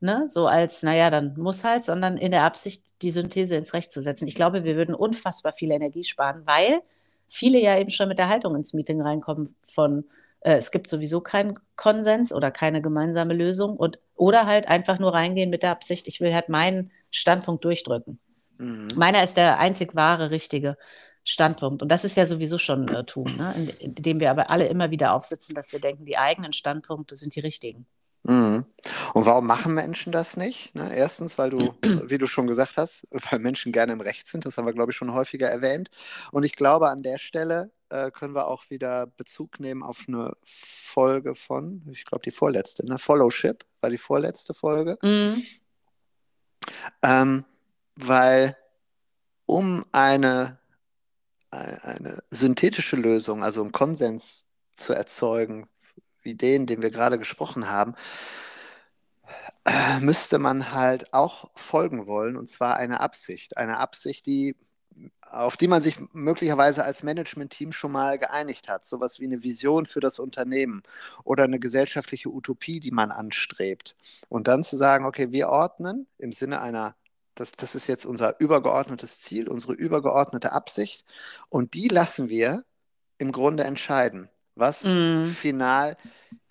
[0.00, 3.92] ne, so als, naja, dann muss halt, sondern in der Absicht, die Synthese ins Recht
[3.92, 4.28] zu setzen.
[4.28, 6.80] Ich glaube, wir würden unfassbar viel Energie sparen, weil
[7.28, 10.04] viele ja eben schon mit der Haltung ins Meeting reinkommen von,
[10.40, 15.12] äh, es gibt sowieso keinen Konsens oder keine gemeinsame Lösung und oder halt einfach nur
[15.12, 18.18] reingehen mit der Absicht, ich will halt meinen Standpunkt durchdrücken.
[18.58, 18.88] Mhm.
[18.96, 20.76] Meiner ist der einzig wahre, richtige
[21.24, 21.82] Standpunkt.
[21.82, 23.74] Und das ist ja sowieso schon ein Irrtum, ne?
[23.80, 27.40] indem wir aber alle immer wieder aufsitzen, dass wir denken, die eigenen Standpunkte sind die
[27.40, 27.86] richtigen.
[28.22, 28.64] Mhm.
[29.14, 30.74] Und warum machen Menschen das nicht?
[30.74, 30.94] Ne?
[30.94, 31.74] Erstens, weil du,
[32.08, 34.44] wie du schon gesagt hast, weil Menschen gerne im Recht sind.
[34.44, 35.90] Das haben wir, glaube ich, schon häufiger erwähnt.
[36.32, 40.32] Und ich glaube, an der Stelle äh, können wir auch wieder Bezug nehmen auf eine
[40.44, 42.98] Folge von, ich glaube, die vorletzte, ne?
[42.98, 44.98] Followship war die vorletzte Folge.
[45.02, 45.44] Mhm.
[47.02, 47.44] Ähm,
[47.94, 48.56] weil
[49.46, 50.58] um eine,
[51.50, 55.68] eine synthetische Lösung, also einen Konsens zu erzeugen,
[56.26, 57.94] wie den, den wir gerade gesprochen haben,
[59.64, 63.56] äh, müsste man halt auch folgen wollen, und zwar eine Absicht.
[63.56, 64.56] Eine Absicht, die
[65.30, 68.86] auf die man sich möglicherweise als Management-Team schon mal geeinigt hat.
[68.86, 70.82] Sowas wie eine Vision für das Unternehmen
[71.24, 73.96] oder eine gesellschaftliche Utopie, die man anstrebt.
[74.28, 76.96] Und dann zu sagen, okay, wir ordnen im Sinne einer,
[77.34, 81.04] das, das ist jetzt unser übergeordnetes Ziel, unsere übergeordnete Absicht.
[81.48, 82.64] Und die lassen wir
[83.18, 85.28] im Grunde entscheiden was mm.
[85.28, 85.96] final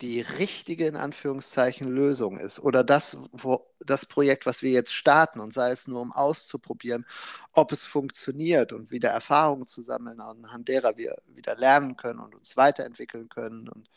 [0.00, 2.60] die richtige, in Anführungszeichen, Lösung ist.
[2.60, 7.06] Oder das, wo, das Projekt, was wir jetzt starten, und sei es nur, um auszuprobieren,
[7.52, 12.34] ob es funktioniert und wieder Erfahrungen zu sammeln, anhand derer wir wieder lernen können und
[12.34, 13.90] uns weiterentwickeln können und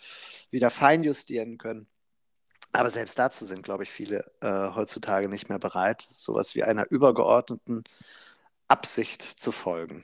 [0.50, 1.88] wieder feinjustieren können.
[2.72, 6.90] Aber selbst dazu sind, glaube ich, viele äh, heutzutage nicht mehr bereit, sowas wie einer
[6.92, 7.84] übergeordneten
[8.68, 10.04] Absicht zu folgen.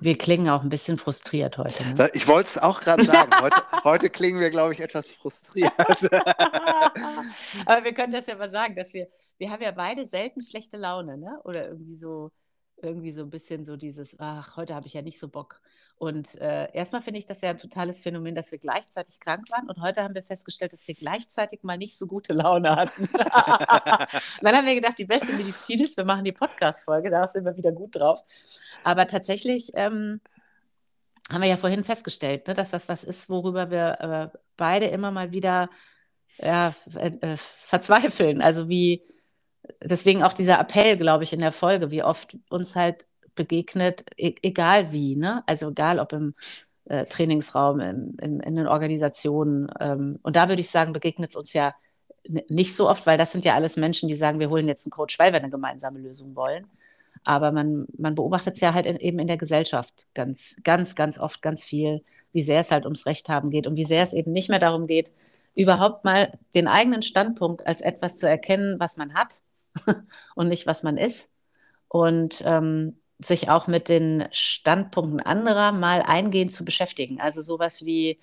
[0.00, 1.84] Wir klingen auch ein bisschen frustriert heute.
[1.94, 2.10] Ne?
[2.14, 3.30] Ich wollte es auch gerade sagen.
[3.40, 5.72] Heute, heute, klingen wir, glaube ich, etwas frustriert.
[7.66, 10.76] Aber wir können das ja mal sagen, dass wir, wir haben ja beide selten schlechte
[10.76, 11.40] Laune, ne?
[11.44, 12.30] Oder irgendwie so,
[12.76, 15.60] irgendwie so ein bisschen so dieses, ach, heute habe ich ja nicht so Bock.
[16.02, 19.68] Und äh, erstmal finde ich das ja ein totales Phänomen, dass wir gleichzeitig krank waren.
[19.68, 23.08] Und heute haben wir festgestellt, dass wir gleichzeitig mal nicht so gute Laune hatten.
[24.42, 27.56] dann haben wir gedacht, die beste Medizin ist, wir machen die Podcast-Folge, da sind wir
[27.56, 28.18] wieder gut drauf.
[28.82, 30.20] Aber tatsächlich ähm,
[31.30, 35.12] haben wir ja vorhin festgestellt, ne, dass das was ist, worüber wir äh, beide immer
[35.12, 35.70] mal wieder
[36.36, 38.42] ja, äh, äh, verzweifeln.
[38.42, 39.04] Also wie,
[39.80, 44.34] deswegen auch dieser Appell, glaube ich, in der Folge, wie oft uns halt begegnet, e
[44.42, 45.42] egal wie, ne?
[45.46, 46.34] Also egal ob im
[46.86, 49.68] äh, Trainingsraum, im, im, in den Organisationen.
[49.80, 51.74] Ähm, und da würde ich sagen, begegnet es uns ja
[52.48, 54.92] nicht so oft, weil das sind ja alles Menschen, die sagen, wir holen jetzt einen
[54.92, 56.66] Coach, weil wir eine gemeinsame Lösung wollen.
[57.24, 61.18] Aber man, man beobachtet es ja halt in, eben in der Gesellschaft ganz, ganz, ganz
[61.18, 64.12] oft, ganz viel, wie sehr es halt ums Recht haben geht und wie sehr es
[64.12, 65.12] eben nicht mehr darum geht,
[65.54, 69.42] überhaupt mal den eigenen Standpunkt als etwas zu erkennen, was man hat
[70.34, 71.30] und nicht, was man ist.
[71.88, 77.20] Und ähm, sich auch mit den Standpunkten anderer mal eingehend zu beschäftigen.
[77.20, 78.18] Also sowas wie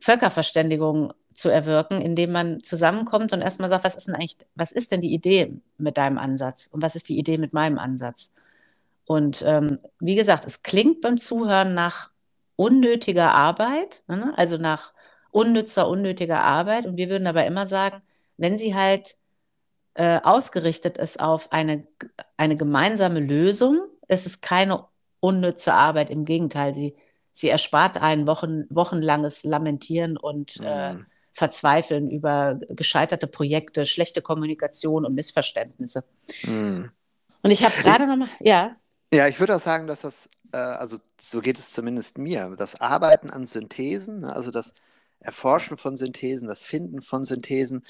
[0.00, 4.92] Völkerverständigung zu erwirken, indem man zusammenkommt und erstmal sagt, was ist denn eigentlich, was ist
[4.92, 8.30] denn die Idee mit deinem Ansatz und was ist die Idee mit meinem Ansatz?
[9.06, 12.10] Und ähm, wie gesagt, es klingt beim Zuhören nach
[12.56, 14.32] unnötiger Arbeit, ne?
[14.36, 14.92] also nach
[15.30, 16.86] unnützer, unnötiger Arbeit.
[16.86, 18.02] Und wir würden aber immer sagen,
[18.36, 19.16] wenn sie halt
[19.94, 21.86] äh, ausgerichtet ist auf eine,
[22.36, 24.84] eine gemeinsame Lösung, ist es keine
[25.20, 26.10] unnütze Arbeit.
[26.10, 26.94] Im Gegenteil, sie,
[27.32, 30.66] sie erspart einen Wochen, wochenlanges Lamentieren und mhm.
[30.66, 30.94] äh,
[31.32, 36.04] Verzweifeln über gescheiterte Projekte, schlechte Kommunikation und Missverständnisse.
[36.42, 36.90] Mhm.
[37.42, 38.76] Und ich habe gerade nochmal, ja.
[39.12, 42.80] Ja, ich würde auch sagen, dass das, äh, also so geht es zumindest mir, das
[42.80, 44.74] Arbeiten an Synthesen, ne, also das
[45.20, 47.84] Erforschen von Synthesen, das Finden von Synthesen,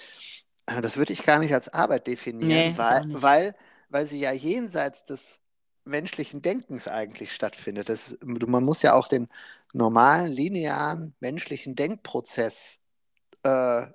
[0.66, 3.54] äh, das würde ich gar nicht als Arbeit definieren, nee, weil, weil,
[3.90, 5.40] weil sie ja jenseits des
[5.84, 7.88] menschlichen Denkens eigentlich stattfindet.
[7.88, 9.28] Das, man muss ja auch den
[9.72, 12.78] normalen, linearen menschlichen Denkprozess
[13.42, 13.86] äh,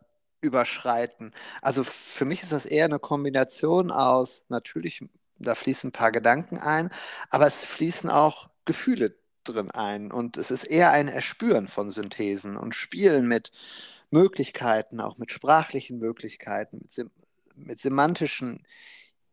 [0.41, 1.33] überschreiten.
[1.61, 5.03] Also für mich ist das eher eine Kombination aus, natürlich,
[5.37, 6.91] da fließen ein paar Gedanken ein,
[7.29, 10.11] aber es fließen auch Gefühle drin ein.
[10.11, 13.51] Und es ist eher ein Erspüren von Synthesen und Spielen mit
[14.11, 17.11] Möglichkeiten, auch mit sprachlichen Möglichkeiten, mit, sem
[17.55, 18.65] mit semantischen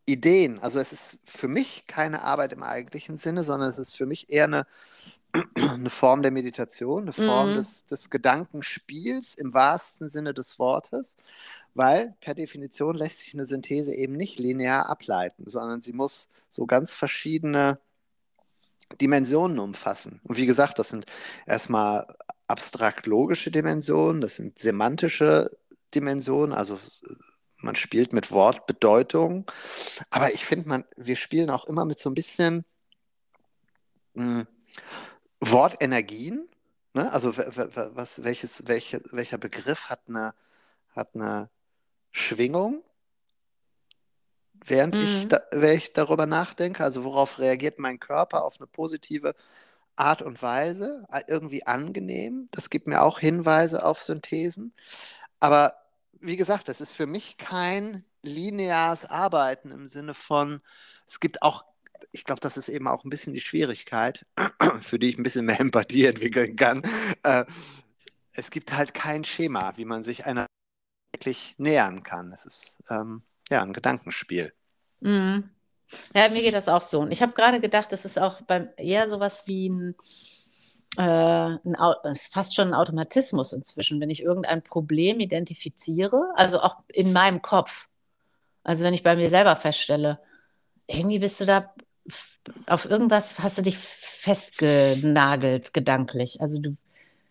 [0.07, 0.57] Ideen.
[0.59, 4.29] Also es ist für mich keine Arbeit im eigentlichen Sinne, sondern es ist für mich
[4.29, 4.65] eher eine
[5.55, 7.55] eine Form der Meditation, eine Form mhm.
[7.57, 11.17] des, des Gedankenspiels im wahrsten Sinne des Wortes,
[11.73, 16.65] weil per Definition lässt sich eine Synthese eben nicht linear ableiten, sondern sie muss so
[16.65, 17.79] ganz verschiedene
[19.01, 20.21] Dimensionen umfassen.
[20.23, 21.05] Und wie gesagt, das sind
[21.45, 22.15] erstmal
[22.47, 25.51] abstrakt-logische Dimensionen, das sind semantische
[25.93, 26.79] Dimensionen, also
[27.61, 29.49] man spielt mit Wortbedeutung,
[30.09, 32.65] aber ich finde, wir spielen auch immer mit so ein bisschen
[34.13, 34.47] mh, hm,
[35.39, 36.47] Wortenergien,
[36.93, 37.11] ne?
[37.11, 40.33] also was, welches, welche, welcher Begriff hat eine,
[40.95, 41.49] hat eine
[42.11, 42.83] Schwingung,
[44.65, 45.01] während, mhm.
[45.01, 49.35] ich da, während ich darüber nachdenke, also worauf reagiert mein Körper auf eine positive
[49.95, 54.73] Art und Weise, irgendwie angenehm, das gibt mir auch Hinweise auf Synthesen,
[55.39, 55.73] aber
[56.21, 60.61] wie gesagt, das ist für mich kein lineares Arbeiten im Sinne von,
[61.05, 61.63] es gibt auch
[62.11, 64.25] ich glaube, das ist eben auch ein bisschen die Schwierigkeit,
[64.81, 66.83] für die ich ein bisschen mehr Empathie entwickeln kann.
[67.23, 67.45] Äh,
[68.33, 70.45] es gibt halt kein Schema, wie man sich einer
[71.11, 72.31] wirklich nähern kann.
[72.33, 74.53] Es ist ähm, ja ein Gedankenspiel.
[74.99, 75.49] Mhm.
[76.13, 76.99] Ja, mir geht das auch so.
[76.99, 79.95] Und ich habe gerade gedacht, das ist auch beim eher sowas wie ein,
[80.95, 81.59] ein,
[82.31, 87.87] fast schon ein Automatismus inzwischen, wenn ich irgendein Problem identifiziere, also auch in meinem Kopf.
[88.63, 90.19] Also wenn ich bei mir selber feststelle,
[90.87, 91.73] irgendwie bist du da
[92.65, 96.41] auf irgendwas hast du dich festgenagelt gedanklich.
[96.41, 96.77] Also du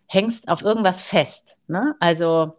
[0.07, 1.57] hängst auf irgendwas fest.
[1.67, 1.95] Ne?
[2.01, 2.55] Also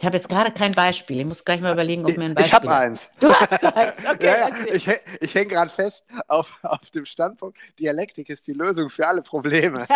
[0.00, 1.20] ich habe jetzt gerade kein Beispiel.
[1.20, 2.46] Ich muss gleich mal überlegen, ob mir ein Beispiel.
[2.46, 3.10] Ich habe eins.
[3.20, 3.92] Du hast eins.
[4.10, 4.56] Okay, ja, ja.
[4.72, 4.88] Ich,
[5.20, 9.80] ich hänge gerade fest auf, auf dem Standpunkt, Dialektik ist die Lösung für alle Probleme.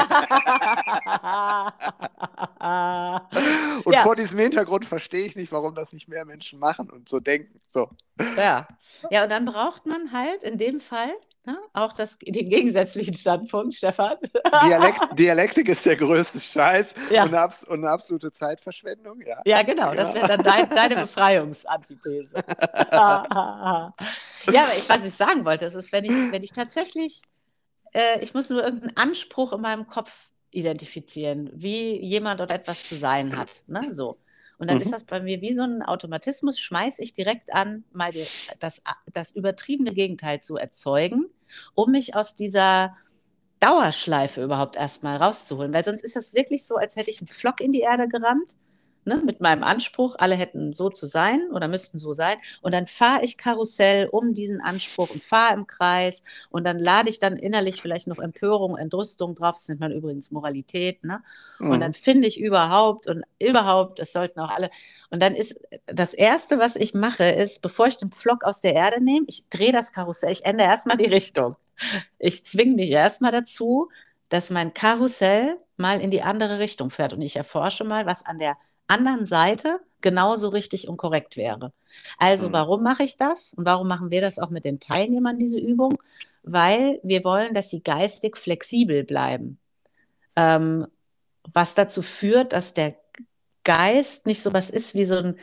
[3.85, 4.03] und ja.
[4.03, 7.59] vor diesem Hintergrund verstehe ich nicht, warum das nicht mehr Menschen machen und so denken.
[7.71, 7.89] So.
[8.37, 8.69] Ja.
[9.11, 11.15] ja, und dann braucht man halt in dem Fall
[11.47, 11.59] Ne?
[11.75, 14.17] Auch das, den gegensätzlichen Standpunkt, Stefan.
[14.65, 17.25] Dialekt, Dialektik ist der größte Scheiß ja.
[17.25, 19.21] und, eine, und, eine, absolute Zeitverschwendung.
[19.21, 19.95] Ja, ja genau, ja.
[19.95, 22.37] das wäre dann dein, deine Befreiungsantithese.
[22.93, 23.95] ja, aber
[24.79, 27.21] ich, was ich sagen wollte, ist, wenn ich, wenn ich tatsächlich,
[27.93, 32.95] äh, ich muss nur irgendeinen Anspruch in meinem Kopf identifizieren, wie jemand oder etwas zu
[32.95, 33.63] sein hat.
[33.67, 33.95] Ne?
[33.95, 34.19] So.
[34.57, 34.83] Und dann mhm.
[34.83, 38.27] ist das bei mir wie so ein Automatismus, schmeiße ich direkt an, mal die,
[38.61, 41.27] das, das übertriebene Gegenteil zu erzeugen,
[41.75, 42.97] um mich aus dieser
[43.61, 45.73] Dauerschleife überhaupt erstmal rauszuholen.
[45.73, 48.57] Weil sonst ist das wirklich so, als hätte ich einen Flock in die Erde gerammt
[49.07, 52.37] ne, mit meinem Anspruch, alle hätten so zu sein oder müssten so sein.
[52.63, 57.11] Und dann fahre ich Karussell um diesen Anspruch und fahre im Kreis und dann lade
[57.11, 59.57] ich dann innerlich vielleicht noch Empörung, Entrüstung drauf.
[59.57, 61.05] Das nennt man übrigens Moralität.
[61.05, 61.23] Ne?
[61.59, 61.71] Mhm.
[61.71, 64.71] Und dann finde ich überhaupt und überhaupt, das sollten auch alle.
[65.11, 68.75] Und dann ist das Erste, was ich mache, ist, bevor ich den Flock aus der
[68.75, 71.57] Erde nehme, ich drehe das Karussell, ich ändere erstmal die Richtung.
[72.19, 73.91] Ich zwinge mich erstmal dazu,
[74.29, 77.13] dass mein Karussell mal in die andere Richtung fährt.
[77.13, 81.73] Und ich erforsche mal, was an der anderen Seite genauso richtig und korrekt wäre.
[82.19, 82.53] Also mhm.
[82.53, 85.99] warum mache ich das und warum machen wir das auch mit den Teilnehmern, diese Übung?
[86.45, 89.59] weil wir wollen, dass sie geistig flexibel bleiben.
[90.37, 90.87] Ähm,
[91.53, 92.97] was dazu führt, dass der
[93.65, 95.39] Geist nicht so was ist wie so ein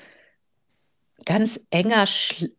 [1.26, 2.06] ganz enger,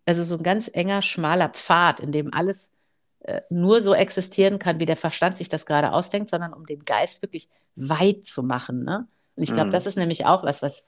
[0.07, 2.73] also so ein ganz enger, schmaler Pfad, in dem alles
[3.21, 6.85] äh, nur so existieren kann, wie der Verstand sich das gerade ausdenkt, sondern um den
[6.85, 8.85] Geist wirklich weit zu machen.
[8.85, 9.07] Ne?
[9.37, 9.73] Und ich glaube, mhm.
[9.73, 10.87] das ist nämlich auch was, was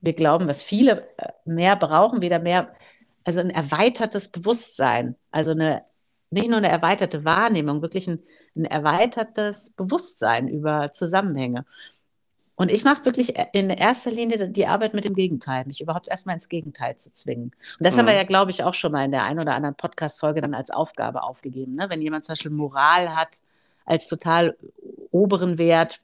[0.00, 2.74] wir glauben, was viele äh, mehr brauchen, wieder mehr,
[3.24, 5.84] also ein erweitertes Bewusstsein, also eine,
[6.30, 8.22] nicht nur eine erweiterte Wahrnehmung, wirklich ein,
[8.56, 11.64] ein erweitertes Bewusstsein über Zusammenhänge.
[12.58, 16.34] Und ich mache wirklich in erster Linie die Arbeit mit dem Gegenteil, mich überhaupt erstmal
[16.34, 17.52] ins Gegenteil zu zwingen.
[17.78, 17.98] Und das mhm.
[18.00, 18.20] haben wir mhm.
[18.20, 21.22] ja, glaube ich, auch schon mal in der einen oder anderen Podcast-Folge dann als Aufgabe
[21.22, 21.74] aufgegeben.
[21.74, 21.90] Ne?
[21.90, 23.40] Wenn jemand zum Beispiel Moral hat
[23.84, 24.56] als total
[25.10, 26.00] oberen Wert,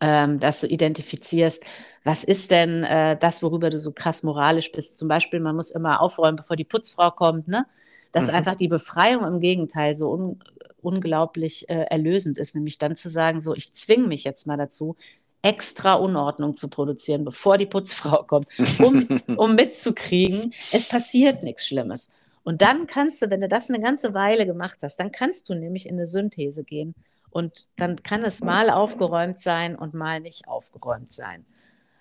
[0.00, 1.64] ähm, dass du identifizierst,
[2.04, 4.98] was ist denn äh, das, worüber du so krass moralisch bist.
[4.98, 7.66] Zum Beispiel, man muss immer aufräumen, bevor die Putzfrau kommt, ne?
[8.12, 8.34] Dass mhm.
[8.34, 10.38] einfach die Befreiung im Gegenteil so un
[10.82, 14.96] unglaublich äh, erlösend ist, nämlich dann zu sagen, so, ich zwinge mich jetzt mal dazu,
[15.40, 22.12] extra Unordnung zu produzieren, bevor die Putzfrau kommt, um, um mitzukriegen, es passiert nichts Schlimmes.
[22.42, 25.54] Und dann kannst du, wenn du das eine ganze Weile gemacht hast, dann kannst du
[25.54, 26.94] nämlich in eine Synthese gehen
[27.34, 31.44] und dann kann es mal aufgeräumt sein und mal nicht aufgeräumt sein.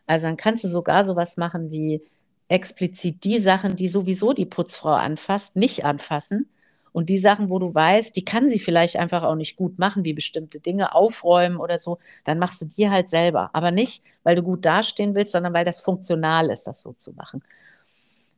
[0.05, 2.03] Also dann kannst du sogar sowas machen wie
[2.49, 6.49] explizit die Sachen, die sowieso die Putzfrau anfasst, nicht anfassen.
[6.91, 10.05] Und die Sachen, wo du weißt, die kann sie vielleicht einfach auch nicht gut machen,
[10.05, 13.49] wie bestimmte Dinge aufräumen oder so, dann machst du die halt selber.
[13.53, 17.11] Aber nicht, weil du gut dastehen willst, sondern weil das funktional ist, das so zu
[17.13, 17.43] machen.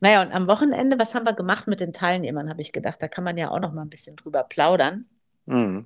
[0.00, 3.08] Naja, und am Wochenende, was haben wir gemacht mit den Teilnehmern, habe ich gedacht, da
[3.08, 5.04] kann man ja auch noch mal ein bisschen drüber plaudern.
[5.44, 5.84] Mhm.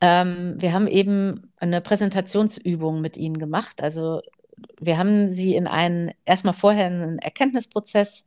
[0.00, 3.82] Ähm, wir haben eben eine Präsentationsübung mit ihnen gemacht.
[3.82, 4.22] Also
[4.80, 8.26] wir haben sie in einen, erstmal vorher einen Erkenntnisprozess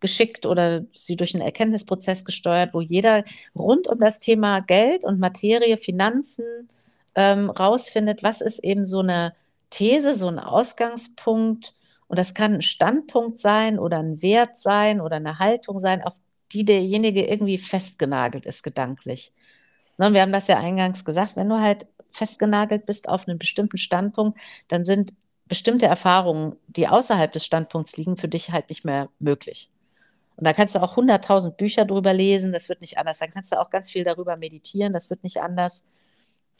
[0.00, 5.20] geschickt oder sie durch einen Erkenntnisprozess gesteuert, wo jeder rund um das Thema Geld und
[5.20, 6.68] Materie, Finanzen
[7.14, 9.34] ähm, rausfindet, was ist eben so eine
[9.70, 11.74] These, so ein Ausgangspunkt.
[12.08, 16.14] Und das kann ein Standpunkt sein oder ein Wert sein oder eine Haltung sein, auf
[16.52, 19.32] die derjenige irgendwie festgenagelt ist, gedanklich.
[19.98, 23.78] Ne, wir haben das ja eingangs gesagt, wenn du halt festgenagelt bist auf einen bestimmten
[23.78, 25.14] Standpunkt, dann sind
[25.46, 29.70] bestimmte Erfahrungen, die außerhalb des Standpunkts liegen, für dich halt nicht mehr möglich.
[30.36, 33.18] Und da kannst du auch 100.000 Bücher drüber lesen, das wird nicht anders.
[33.18, 35.84] Dann kannst du auch ganz viel darüber meditieren, das wird nicht anders.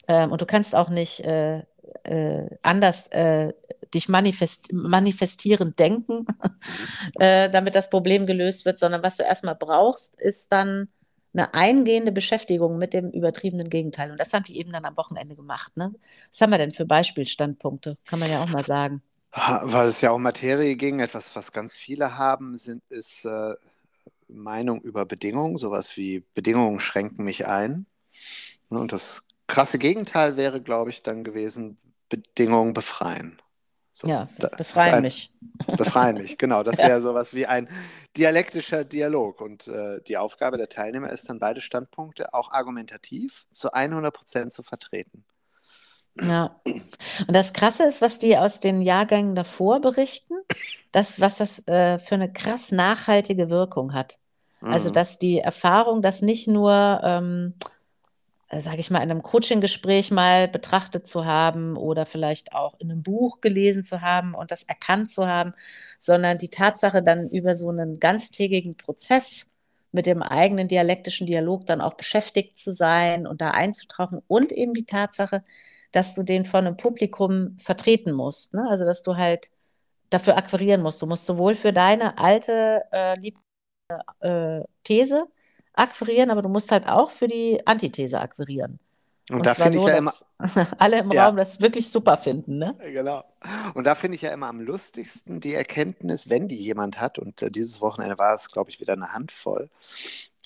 [0.07, 1.63] Ähm, und du kannst auch nicht äh,
[2.03, 3.53] äh, anders äh,
[3.93, 6.25] dich manifest manifestieren denken,
[7.19, 10.89] äh, damit das Problem gelöst wird, sondern was du erstmal brauchst, ist dann
[11.33, 14.11] eine eingehende Beschäftigung mit dem übertriebenen Gegenteil.
[14.11, 15.75] Und das haben die eben dann am Wochenende gemacht.
[15.75, 15.93] Ne?
[16.29, 17.97] Was haben wir denn für Beispielstandpunkte?
[18.05, 19.01] Kann man ja auch mal sagen.
[19.31, 23.55] Weil es ja um Materie ging, etwas, was ganz viele haben, sind, ist äh,
[24.27, 27.87] Meinung über Bedingungen, sowas wie Bedingungen schränken mich ein.
[28.69, 31.77] Und das krasse Gegenteil wäre, glaube ich, dann gewesen,
[32.09, 33.41] Bedingungen befreien.
[33.93, 34.27] So, ja,
[34.57, 35.31] befreien ein, mich.
[35.77, 36.63] Befreien mich, genau.
[36.63, 37.69] Das wäre sowas wie ein
[38.17, 39.39] dialektischer Dialog.
[39.39, 44.51] Und äh, die Aufgabe der Teilnehmer ist dann, beide Standpunkte auch argumentativ zu 100 Prozent
[44.51, 45.23] zu vertreten.
[46.21, 46.59] Ja.
[46.65, 50.35] Und das Krasse ist, was die aus den Jahrgängen davor berichten,
[50.91, 54.17] das, was das äh, für eine krass nachhaltige Wirkung hat.
[54.59, 54.73] Also, mhm.
[54.73, 57.65] Also, dass die Erfahrung, dass nicht nur ähm, äh,
[58.61, 63.03] sage ich mal, in einem Coaching-Gespräch mal betrachtet zu haben oder vielleicht auch in einem
[63.03, 65.53] Buch gelesen zu haben und das erkannt zu haben,
[65.99, 69.47] sondern die Tatsache dann über so einen ganztägigen Prozess
[69.91, 74.73] mit dem eigenen dialektischen Dialog dann auch beschäftigt zu sein und da einzutauchen und eben
[74.73, 75.43] die Tatsache,
[75.91, 78.53] dass du den von einem Publikum vertreten musst.
[78.53, 78.67] Ne?
[78.69, 79.51] Also, dass du halt
[80.09, 81.01] dafür akquirieren musst.
[81.01, 83.37] Du musst sowohl für deine alte äh, Lieb
[84.21, 85.27] äh, These
[85.73, 88.79] akquirieren, aber du musst halt auch für die Antithese akquirieren.
[89.29, 90.13] Und, und da finde so, ich ja immer.
[90.77, 91.25] Alle im ja.
[91.25, 92.75] Raum das wirklich super finden, ne?
[92.79, 93.23] Genau.
[93.73, 97.41] Und da finde ich ja immer am lustigsten die Erkenntnis, wenn die jemand hat, und
[97.41, 99.69] äh, dieses Wochenende war es, glaube ich, wieder eine Handvoll,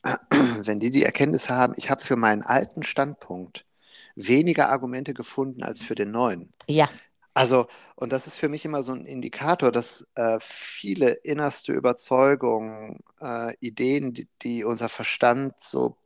[0.30, 3.66] wenn die die Erkenntnis haben, ich habe für meinen alten Standpunkt
[4.16, 6.54] weniger Argumente gefunden als für den neuen.
[6.68, 6.90] Ja.
[7.38, 13.04] Also, und das ist für mich immer so ein Indikator, dass äh, viele innerste Überzeugungen,
[13.22, 15.98] äh, Ideen, die, die, unser Verstand so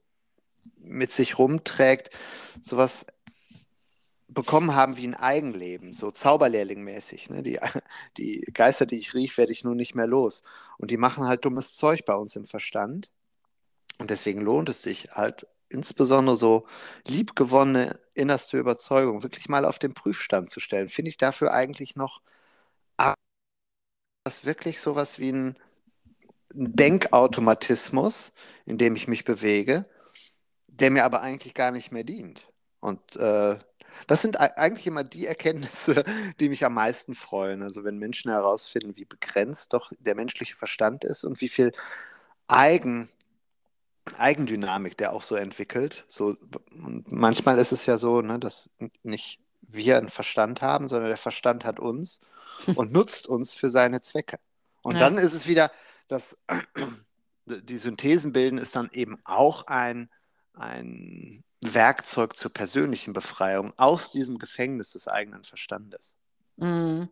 [0.76, 2.10] mit sich rumträgt,
[2.62, 3.06] sowas
[4.28, 7.30] bekommen haben wie ein Eigenleben, so Zauberlehrling-mäßig.
[7.30, 7.44] Ne?
[7.44, 7.60] Die,
[8.18, 10.44] die Geister, die ich rief, werde ich nun nicht mehr los.
[10.80, 13.10] Und die machen halt dummes Zeug bei uns im Verstand.
[14.00, 16.68] Und deswegen lohnt es sich halt insbesondere so
[17.08, 22.22] liebgewonnene innerste Überzeugung wirklich mal auf den Prüfstand zu stellen, finde ich dafür eigentlich noch
[24.24, 25.58] das wirklich sowas wie ein
[26.54, 28.34] Denkautomatismus,
[28.66, 29.86] in dem ich mich bewege,
[30.68, 32.52] der mir aber eigentlich gar nicht mehr dient.
[32.80, 33.58] Und äh,
[34.08, 36.04] das sind eigentlich immer die Erkenntnisse,
[36.40, 37.64] die mich am meisten freuen.
[37.64, 41.72] Also wenn Menschen herausfinden, wie begrenzt doch der menschliche Verstand ist und wie viel
[42.48, 43.10] Eigen,
[44.18, 46.06] Eigendynamik der auch so entwickelt.
[46.08, 46.36] So,
[46.72, 48.70] manchmal ist es ja so, ne, dass
[49.04, 52.20] nicht wir einen Verstand haben, sondern der Verstand hat uns
[52.76, 54.40] und nutzt uns für seine Zwecke.
[54.82, 55.00] Und ja.
[55.00, 55.72] dann ist es wieder,
[56.08, 56.38] dass
[57.46, 60.10] die Synthesen bilden, ist dann eben auch ein,
[60.54, 66.16] ein Werkzeug zur persönlichen Befreiung aus diesem Gefängnis des eigenen Verstandes.
[66.58, 67.10] Mhm.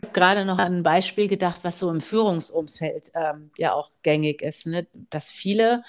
[0.00, 3.90] Ich habe gerade noch an ein Beispiel gedacht, was so im Führungsumfeld ähm, ja auch
[4.02, 4.86] gängig ist, ne?
[5.10, 5.82] dass viele,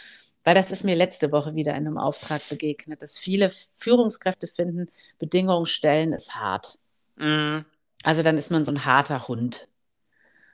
[0.44, 4.90] weil das ist mir letzte Woche wieder in einem Auftrag begegnet, dass viele Führungskräfte finden,
[5.20, 6.80] Bedingungen stellen ist hart.
[7.18, 7.66] Mhm.
[8.04, 9.68] Also dann ist man so ein harter Hund,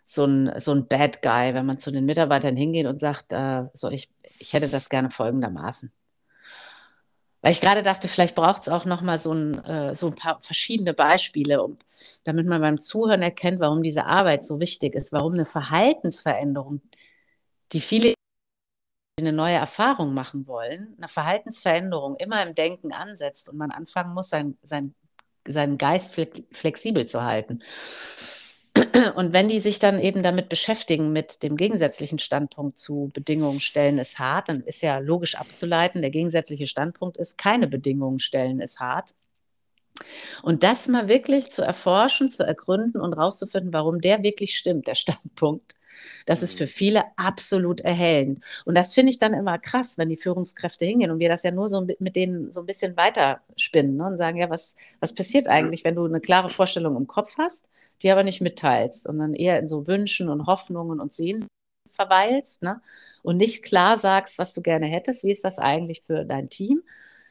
[0.05, 3.65] so ein, so ein Bad Guy, wenn man zu den Mitarbeitern hingeht und sagt, äh,
[3.73, 5.91] so ich, ich hätte das gerne folgendermaßen.
[7.45, 10.15] Weil ich gerade dachte, vielleicht braucht es auch noch mal so ein, äh, so ein
[10.15, 11.77] paar verschiedene Beispiele, um,
[12.23, 16.81] damit man beim Zuhören erkennt, warum diese Arbeit so wichtig ist, warum eine Verhaltensveränderung,
[17.71, 18.15] die viele
[19.19, 24.29] eine neue Erfahrung machen wollen, eine Verhaltensveränderung immer im Denken ansetzt und man anfangen muss,
[24.29, 24.95] sein, sein,
[25.47, 26.15] seinen Geist
[26.51, 27.61] flexibel zu halten.
[29.15, 33.97] Und wenn die sich dann eben damit beschäftigen, mit dem gegensätzlichen Standpunkt zu Bedingungen stellen
[33.97, 38.79] ist hart, dann ist ja logisch abzuleiten, der gegensätzliche Standpunkt ist, keine Bedingungen stellen ist
[38.79, 39.13] hart.
[40.43, 44.95] Und das mal wirklich zu erforschen, zu ergründen und rauszufinden, warum der wirklich stimmt, der
[44.95, 45.73] Standpunkt,
[46.25, 48.43] das ist für viele absolut erhellend.
[48.65, 51.51] Und das finde ich dann immer krass, wenn die Führungskräfte hingehen und wir das ja
[51.51, 55.47] nur so mit denen so ein bisschen weiterspinnen ne, und sagen, ja, was, was passiert
[55.47, 57.69] eigentlich, wenn du eine klare Vorstellung im Kopf hast
[58.01, 61.49] die aber nicht mitteilst, sondern eher in so Wünschen und Hoffnungen und Sehnsüchten
[61.91, 62.81] verweilst ne?
[63.23, 66.83] und nicht klar sagst, was du gerne hättest, wie ist das eigentlich für dein Team?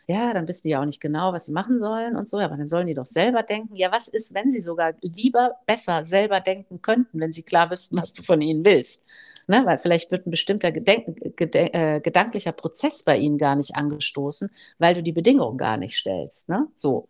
[0.06, 2.56] Ja, dann wissen die ja auch nicht genau, was sie machen sollen und so, aber
[2.56, 3.74] dann sollen die doch selber denken.
[3.76, 7.96] Ja, was ist, wenn sie sogar lieber besser selber denken könnten, wenn sie klar wüssten,
[7.96, 9.04] was du von ihnen willst?
[9.48, 9.64] Ne?
[9.64, 14.50] Weil vielleicht wird ein bestimmter Gedenk Geden äh, gedanklicher Prozess bei ihnen gar nicht angestoßen,
[14.78, 16.48] weil du die Bedingungen gar nicht stellst.
[16.48, 16.66] Ne?
[16.76, 17.08] So.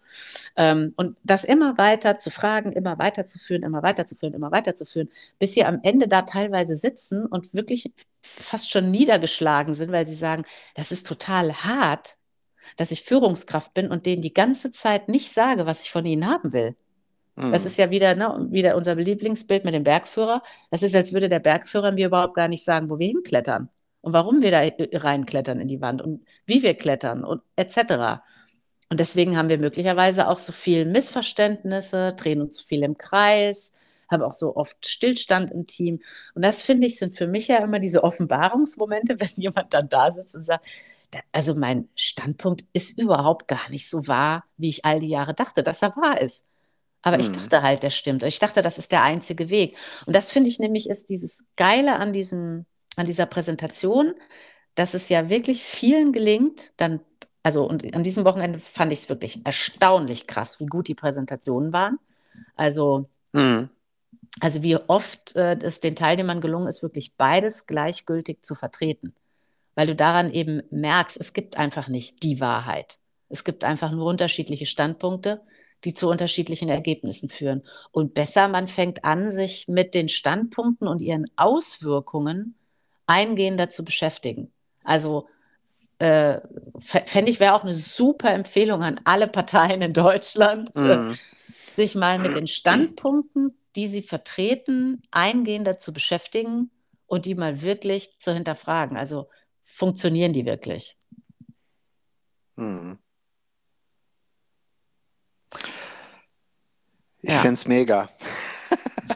[0.57, 5.09] Ähm, und das immer weiter zu fragen, immer weiterzuführen, immer weiterzuführen, immer weiterzuführen,
[5.39, 10.15] bis sie am Ende da teilweise sitzen und wirklich fast schon niedergeschlagen sind, weil sie
[10.15, 12.17] sagen, das ist total hart,
[12.77, 16.27] dass ich Führungskraft bin und denen die ganze Zeit nicht sage, was ich von ihnen
[16.27, 16.75] haben will.
[17.37, 17.67] Das mhm.
[17.67, 20.43] ist ja wieder, ne, wieder unser Lieblingsbild mit dem Bergführer.
[20.71, 23.69] Das ist, als würde der Bergführer mir überhaupt gar nicht sagen, wo wir hinklettern
[24.03, 24.63] und warum wir da
[24.99, 28.23] reinklettern in die Wand und wie wir klettern und etc.
[28.89, 33.75] Und deswegen haben wir möglicherweise auch so viel Missverständnisse, drehen uns zu viel im Kreis,
[34.09, 36.03] haben auch so oft Stillstand im Team.
[36.35, 40.13] Und das finde ich, sind für mich ja immer diese Offenbarungsmomente, wenn jemand dann da
[40.13, 40.65] sitzt und sagt,
[41.33, 45.63] also mein Standpunkt ist überhaupt gar nicht so wahr, wie ich all die Jahre dachte,
[45.63, 46.47] dass er wahr ist.
[47.05, 47.35] Aber ich mhm.
[47.35, 48.23] dachte halt, der stimmt.
[48.23, 49.77] Ich dachte, das ist der einzige Weg.
[50.07, 52.65] Und das finde ich nämlich ist dieses Geile an diesem,
[52.97, 54.15] an dieser Präsentation,
[54.75, 57.01] dass es ja wirklich vielen gelingt, dann,
[57.43, 61.75] also und an diesem Wochenende fand ich es wirklich erstaunlich krass, wie gut die Präsentationen
[61.75, 61.99] waren.
[62.57, 63.69] Also, mhm.
[64.41, 69.15] also wie oft äh, es den Teilnehmern gelungen ist, wirklich beides gleichgültig zu vertreten.
[69.75, 72.99] Weil du daran eben merkst, es gibt einfach nicht die Wahrheit.
[73.29, 75.43] Es gibt einfach nur unterschiedliche Standpunkte
[75.85, 77.63] die zu unterschiedlichen Ergebnissen führen.
[77.93, 82.55] Und besser, man fängt an, sich mit den Standpunkten und ihren Auswirkungen
[83.07, 84.51] eingehender zu beschäftigen.
[84.83, 85.29] Also
[85.99, 86.41] äh,
[86.79, 91.17] fände ich, wäre auch eine super Empfehlung an alle Parteien in Deutschland, mhm.
[91.71, 96.71] sich mal mit den Standpunkten, die sie vertreten, eingehender zu beschäftigen
[97.07, 98.97] und die mal wirklich zu hinterfragen.
[98.97, 99.29] Also
[99.63, 100.97] funktionieren die wirklich?
[102.57, 102.99] Mhm.
[107.25, 107.41] Ich ja.
[107.41, 108.11] finde es mega.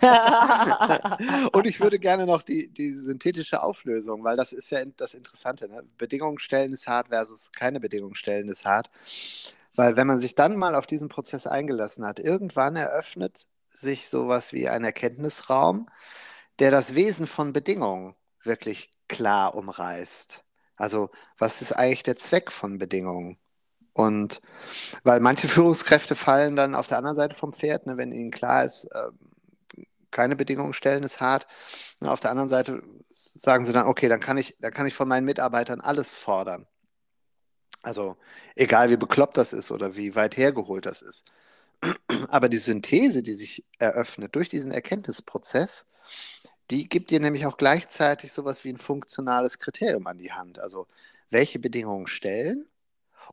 [1.52, 5.68] und ich würde gerne noch die, die synthetische Auflösung, weil das ist ja das Interessante.
[5.68, 5.82] Ne?
[5.98, 8.88] Bedingungen stellen ist hart versus keine Bedingungen stellen ist hart.
[9.74, 14.54] Weil wenn man sich dann mal auf diesen Prozess eingelassen hat, irgendwann eröffnet sich sowas
[14.54, 15.90] wie ein Erkenntnisraum,
[16.60, 20.42] der das Wesen von Bedingungen wirklich klar umreißt.
[20.76, 23.38] Also was ist eigentlich der Zweck von Bedingungen?
[23.98, 24.40] Und
[25.02, 28.64] weil manche Führungskräfte fallen dann auf der anderen Seite vom Pferd, ne, wenn ihnen klar
[28.64, 29.10] ist, äh,
[30.12, 31.48] keine Bedingungen stellen ist hart.
[31.98, 34.94] Und auf der anderen Seite sagen sie dann, okay, dann kann ich, dann kann ich
[34.94, 36.66] von meinen Mitarbeitern alles fordern.
[37.82, 38.16] Also
[38.54, 41.24] egal wie bekloppt das ist oder wie weit hergeholt das ist.
[42.28, 45.86] Aber die Synthese, die sich eröffnet durch diesen Erkenntnisprozess,
[46.70, 50.60] die gibt dir nämlich auch gleichzeitig sowas wie ein funktionales Kriterium an die Hand.
[50.60, 50.86] Also
[51.30, 52.66] welche Bedingungen stellen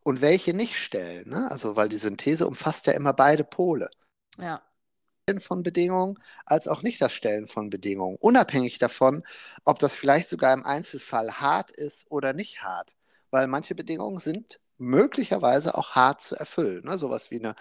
[0.04, 1.30] und welche nicht stellen.
[1.30, 1.50] Ne?
[1.50, 3.90] Also, weil die Synthese umfasst ja immer beide Pole.
[4.38, 4.62] Ja.
[5.40, 9.24] Von Bedingungen als auch nicht das Stellen von Bedingungen, unabhängig davon,
[9.64, 12.94] ob das vielleicht sogar im Einzelfall hart ist oder nicht hart,
[13.32, 16.84] weil manche Bedingungen sind möglicherweise auch hart zu erfüllen.
[16.86, 16.98] Ne?
[16.98, 17.56] Sowas wie eine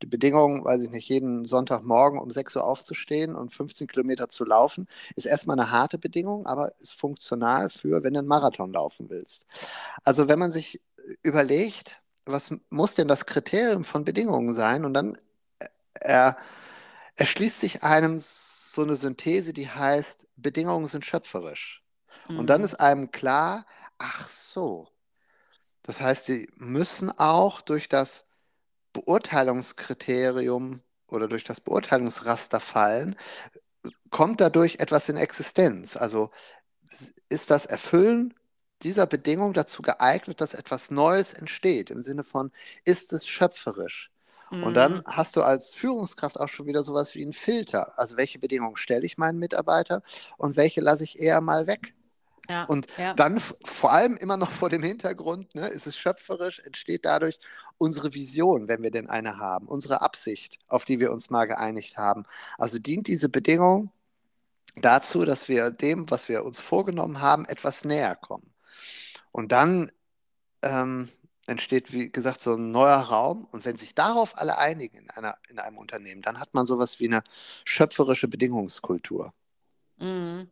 [0.00, 4.86] Bedingung, weiß ich nicht, jeden Sonntagmorgen um 6 Uhr aufzustehen und 15 Kilometer zu laufen,
[5.16, 9.46] ist erstmal eine harte Bedingung, aber ist funktional für, wenn du einen Marathon laufen willst.
[10.04, 10.80] Also wenn man sich
[11.22, 14.84] überlegt, was muss denn das Kriterium von Bedingungen sein?
[14.84, 15.16] Und dann
[15.58, 16.36] äh, er,
[17.16, 21.82] erschließt sich einem so eine Synthese, die heißt, Bedingungen sind schöpferisch.
[22.28, 22.38] Mhm.
[22.38, 22.66] Und dann mhm.
[22.66, 23.66] ist einem klar,
[23.98, 24.88] ach so,
[25.82, 28.26] das heißt, sie müssen auch durch das
[28.92, 33.16] Beurteilungskriterium oder durch das Beurteilungsraster fallen,
[34.10, 35.96] kommt dadurch etwas in Existenz.
[35.96, 36.30] Also
[37.28, 38.34] ist das Erfüllen
[38.82, 42.52] dieser Bedingung dazu geeignet, dass etwas Neues entsteht, im Sinne von,
[42.84, 44.10] ist es schöpferisch?
[44.50, 44.62] Mhm.
[44.62, 45.02] Und dann mhm.
[45.06, 47.98] hast du als Führungskraft auch schon wieder sowas wie einen Filter.
[47.98, 50.02] Also welche Bedingungen stelle ich meinen Mitarbeitern
[50.36, 51.94] und welche lasse ich eher mal weg?
[52.48, 53.12] Ja, und ja.
[53.12, 57.38] dann vor allem immer noch vor dem Hintergrund, ne, ist es schöpferisch, entsteht dadurch
[57.76, 61.98] unsere Vision, wenn wir denn eine haben, unsere Absicht, auf die wir uns mal geeinigt
[61.98, 62.24] haben.
[62.56, 63.92] Also dient diese Bedingung
[64.76, 68.50] dazu, dass wir dem, was wir uns vorgenommen haben, etwas näher kommen.
[69.32, 69.92] Und dann
[70.62, 71.08] ähm,
[71.46, 73.46] entsteht, wie gesagt, so ein neuer Raum.
[73.50, 77.00] Und wenn sich darauf alle einigen in, einer, in einem Unternehmen, dann hat man sowas
[77.00, 77.22] wie eine
[77.64, 79.32] schöpferische Bedingungskultur.
[79.98, 80.50] Mhm.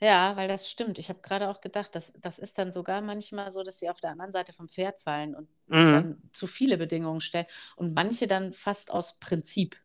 [0.00, 0.98] Ja, weil das stimmt.
[0.98, 4.00] Ich habe gerade auch gedacht, das, das ist dann sogar manchmal so, dass sie auf
[4.00, 5.92] der anderen Seite vom Pferd fallen und mhm.
[5.92, 7.46] dann zu viele Bedingungen stellen
[7.76, 9.76] und manche dann fast aus Prinzip.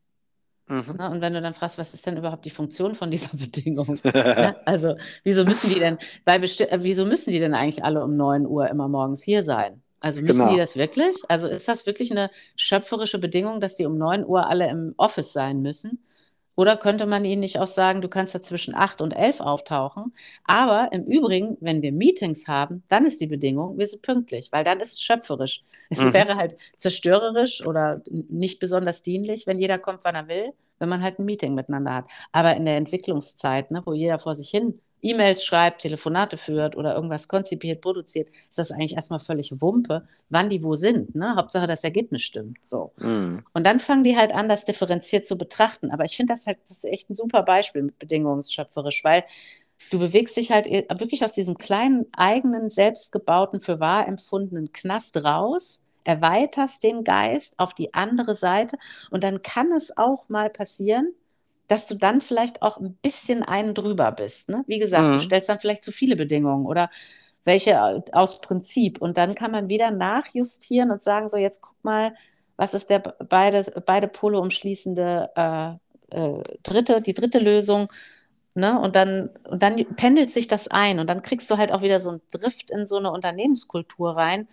[0.70, 0.95] Mhm.
[0.97, 1.09] Ne?
[1.09, 3.99] Und wenn du dann fragst, was ist denn überhaupt die Funktion von dieser Bedingung?
[4.03, 4.55] ne?
[4.65, 8.45] Also, wieso müssen die denn, weil äh, wieso müssen die denn eigentlich alle um 9
[8.45, 9.82] Uhr immer morgens hier sein?
[10.01, 10.51] Also müssen genau.
[10.51, 11.15] die das wirklich?
[11.28, 15.34] Also ist das wirklich eine schöpferische Bedingung, dass die um 9 Uhr alle im Office
[15.34, 15.99] sein müssen?
[16.60, 20.14] Oder könnte man ihnen nicht auch sagen, du kannst da zwischen 8 und 11 auftauchen.
[20.43, 24.66] Aber im Übrigen, wenn wir Meetings haben, dann ist die Bedingung, wir sind pünktlich, weil
[24.66, 25.64] dann ist es schöpferisch.
[25.89, 26.12] Es mhm.
[26.12, 31.01] wäre halt zerstörerisch oder nicht besonders dienlich, wenn jeder kommt, wann er will, wenn man
[31.01, 32.05] halt ein Meeting miteinander hat.
[32.34, 36.95] Aber in der Entwicklungszeit, ne, wo jeder vor sich hin E-Mails schreibt, Telefonate führt oder
[36.95, 41.16] irgendwas konzipiert, produziert, ist das eigentlich erstmal völlig Wumpe, wann die wo sind.
[41.16, 41.36] Ne?
[41.36, 42.58] Hauptsache, das Ergebnis stimmt.
[42.62, 42.91] So.
[42.97, 43.39] Mm.
[43.54, 45.91] Und dann fangen die halt an, das differenziert zu betrachten.
[45.91, 49.24] Aber ich finde das halt, das ist echt ein super Beispiel mit bedingungsschöpferisch, weil
[49.89, 55.18] du bewegst dich halt e, wirklich aus diesem kleinen, eigenen, selbstgebauten, für wahr empfundenen Knast
[55.18, 58.78] raus, erweiterst den Geist auf die andere Seite
[59.12, 61.14] und dann kann es auch mal passieren,
[61.70, 64.49] dass du dann vielleicht auch ein bisschen einen drüber bist.
[64.49, 64.63] Ne?
[64.67, 65.13] Wie gesagt, mhm.
[65.13, 66.89] du stellst dann vielleicht zu viele Bedingungen oder
[67.45, 68.99] welche aus Prinzip.
[69.01, 72.13] Und dann kann man wieder nachjustieren und sagen, so jetzt guck mal,
[72.57, 77.91] was ist der beide, beide Pole umschließende äh, äh, dritte, die dritte Lösung.
[78.55, 78.80] Ne?
[78.80, 81.99] Und, dann, und dann pendelt sich das ein und dann kriegst du halt auch wieder
[81.99, 84.47] so einen Drift in so eine Unternehmenskultur rein,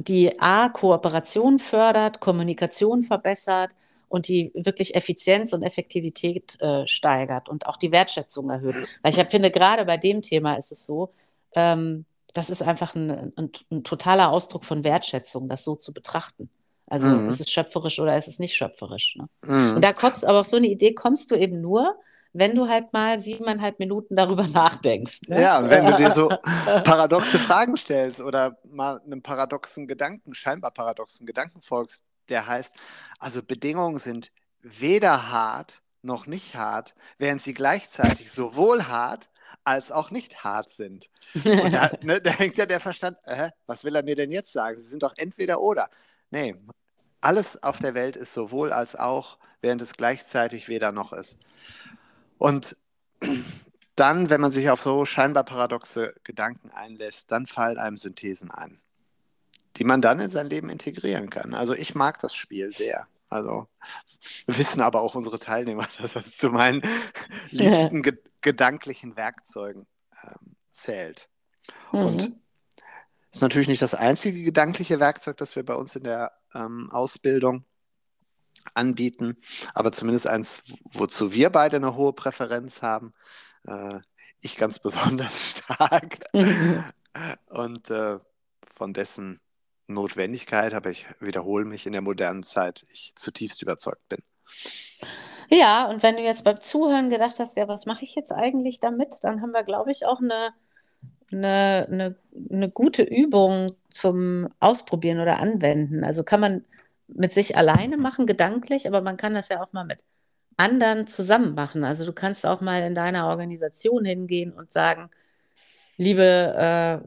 [0.00, 3.70] die A, Kooperation fördert, Kommunikation verbessert,
[4.08, 8.76] und die wirklich Effizienz und Effektivität äh, steigert und auch die Wertschätzung erhöht.
[9.02, 11.12] Weil ich hab, finde, gerade bei dem Thema ist es so,
[11.54, 16.50] ähm, das ist einfach ein, ein, ein, totaler Ausdruck von Wertschätzung, das so zu betrachten.
[16.86, 17.28] Also mhm.
[17.28, 19.16] ist es schöpferisch oder ist es nicht schöpferisch.
[19.16, 19.28] Ne?
[19.42, 19.76] Mhm.
[19.76, 21.96] Und da kommst, aber auf so eine Idee kommst du eben nur,
[22.32, 25.28] wenn du halt mal siebeneinhalb Minuten darüber nachdenkst.
[25.28, 25.40] Ne?
[25.40, 26.28] Ja, und wenn du dir so
[26.84, 32.74] paradoxe Fragen stellst oder mal einem paradoxen Gedanken, scheinbar paradoxen Gedanken folgst, der heißt,
[33.18, 39.30] also Bedingungen sind weder hart noch nicht hart, während sie gleichzeitig sowohl hart
[39.64, 41.08] als auch nicht hart sind.
[41.34, 44.52] Und da, ne, da hängt ja der Verstand, äh, was will er mir denn jetzt
[44.52, 44.80] sagen?
[44.80, 45.88] Sie sind doch entweder oder.
[46.30, 46.54] Nee,
[47.20, 51.38] alles auf der Welt ist sowohl als auch, während es gleichzeitig weder noch ist.
[52.36, 52.76] Und
[53.96, 58.83] dann, wenn man sich auf so scheinbar paradoxe Gedanken einlässt, dann fallen einem Synthesen ein
[59.76, 61.54] die man dann in sein Leben integrieren kann.
[61.54, 63.08] Also ich mag das Spiel sehr.
[63.28, 63.66] Also
[64.46, 66.82] wissen aber auch unsere Teilnehmer, dass das zu meinen
[67.50, 69.86] liebsten ge gedanklichen Werkzeugen
[70.22, 71.30] ähm, zählt.
[71.92, 72.00] Mhm.
[72.00, 72.32] Und
[73.32, 77.64] ist natürlich nicht das einzige gedankliche Werkzeug, das wir bei uns in der ähm, Ausbildung
[78.74, 79.38] anbieten,
[79.72, 80.62] aber zumindest eins,
[80.92, 83.14] wozu wir beide eine hohe Präferenz haben.
[83.66, 84.00] Äh,
[84.40, 86.18] ich ganz besonders stark.
[86.34, 86.84] Mhm.
[87.48, 88.18] Und äh,
[88.74, 89.40] von dessen
[89.86, 94.22] Notwendigkeit, aber ich wiederhole mich in der modernen Zeit, ich zutiefst überzeugt bin.
[95.50, 98.80] Ja, und wenn du jetzt beim Zuhören gedacht hast, ja, was mache ich jetzt eigentlich
[98.80, 100.50] damit, dann haben wir, glaube ich, auch eine,
[101.32, 102.16] eine, eine,
[102.50, 106.04] eine gute Übung zum Ausprobieren oder Anwenden.
[106.04, 106.64] Also kann man
[107.08, 110.00] mit sich alleine machen, gedanklich, aber man kann das ja auch mal mit
[110.56, 111.84] anderen zusammen machen.
[111.84, 115.10] Also du kannst auch mal in deiner Organisation hingehen und sagen,
[115.96, 117.04] liebe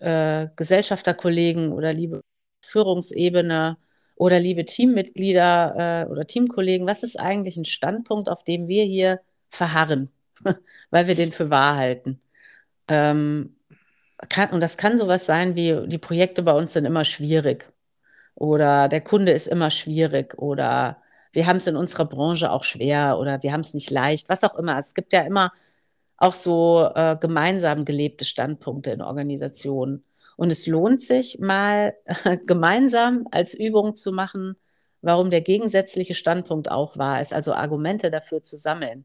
[0.00, 2.22] äh, äh, Gesellschafterkollegen oder liebe
[2.62, 3.76] Führungsebene
[4.16, 9.20] oder liebe Teammitglieder äh, oder Teamkollegen, was ist eigentlich ein Standpunkt, auf dem wir hier
[9.50, 10.10] verharren,
[10.90, 12.20] weil wir den für wahr halten?
[12.88, 13.56] Ähm,
[14.28, 17.72] kann, und das kann sowas sein wie, die Projekte bei uns sind immer schwierig.
[18.34, 20.38] Oder der Kunde ist immer schwierig.
[20.38, 21.02] Oder
[21.32, 23.18] wir haben es in unserer Branche auch schwer.
[23.18, 24.78] Oder wir haben es nicht leicht, was auch immer.
[24.78, 25.52] Es gibt ja immer
[26.22, 30.04] auch so äh, gemeinsam gelebte Standpunkte in Organisationen.
[30.36, 31.94] Und es lohnt sich mal
[32.46, 34.56] gemeinsam als Übung zu machen,
[35.02, 39.04] warum der gegensätzliche Standpunkt auch wahr ist, also Argumente dafür zu sammeln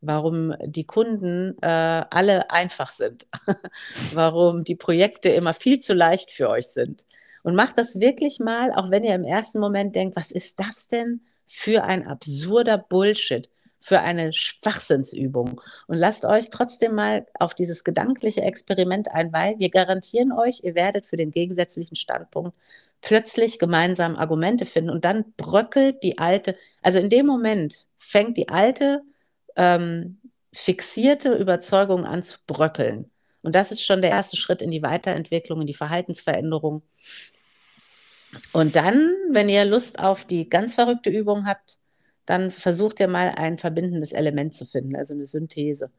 [0.00, 3.26] warum die Kunden äh, alle einfach sind,
[4.12, 7.04] warum die Projekte immer viel zu leicht für euch sind.
[7.42, 10.88] Und macht das wirklich mal, auch wenn ihr im ersten Moment denkt, was ist das
[10.88, 13.48] denn für ein absurder Bullshit,
[13.86, 15.60] für eine Schwachsinnsübung.
[15.86, 20.74] Und lasst euch trotzdem mal auf dieses gedankliche Experiment ein, weil wir garantieren euch, ihr
[20.74, 22.58] werdet für den gegensätzlichen Standpunkt
[23.00, 28.48] plötzlich gemeinsam Argumente finden und dann bröckelt die alte, also in dem Moment fängt die
[28.48, 29.02] alte
[29.54, 30.18] ähm,
[30.52, 33.08] fixierte Überzeugung an zu bröckeln.
[33.42, 36.82] Und das ist schon der erste Schritt in die Weiterentwicklung, in die Verhaltensveränderung.
[38.52, 41.78] Und dann, wenn ihr Lust auf die ganz verrückte Übung habt,
[42.26, 45.90] dann versucht ihr mal ein verbindendes Element zu finden, also eine Synthese.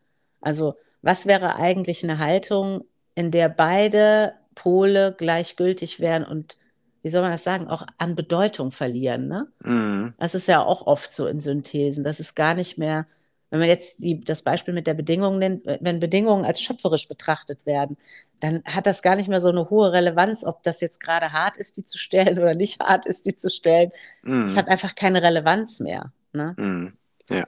[0.41, 2.83] Also was wäre eigentlich eine Haltung,
[3.15, 6.57] in der beide Pole gleichgültig wären und,
[7.01, 9.27] wie soll man das sagen, auch an Bedeutung verlieren.
[9.27, 9.47] Ne?
[9.63, 10.13] Mhm.
[10.19, 13.07] Das ist ja auch oft so in Synthesen, dass es gar nicht mehr
[13.49, 17.65] wenn man jetzt die, das Beispiel mit der Bedingung nennt, wenn Bedingungen als schöpferisch betrachtet
[17.65, 17.97] werden,
[18.39, 21.57] dann hat das gar nicht mehr so eine hohe Relevanz, ob das jetzt gerade hart
[21.57, 23.91] ist, die zu stellen oder nicht hart ist, die zu stellen.
[24.23, 24.57] Es mm.
[24.57, 26.11] hat einfach keine Relevanz mehr.
[26.37, 26.55] Ne?
[26.57, 26.97] Mm.
[27.29, 27.43] Ja.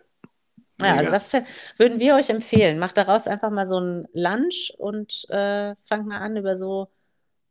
[0.81, 1.31] Ja, also das
[1.77, 2.79] würden wir euch empfehlen.
[2.79, 6.87] Macht daraus einfach mal so ein Lunch und äh, fangt mal an, über so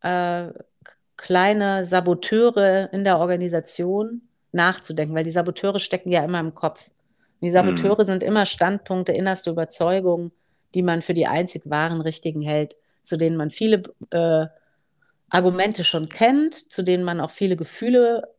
[0.01, 0.49] äh,
[1.16, 4.22] kleine Saboteure in der Organisation
[4.53, 6.91] nachzudenken, weil die Saboteure stecken ja immer im Kopf.
[7.43, 8.07] Die Saboteure mhm.
[8.07, 10.32] sind immer Standpunkte, innerste Überzeugungen,
[10.74, 14.47] die man für die einzig wahren, richtigen hält, zu denen man viele äh,
[15.30, 18.34] Argumente schon kennt, zu denen man auch viele Gefühle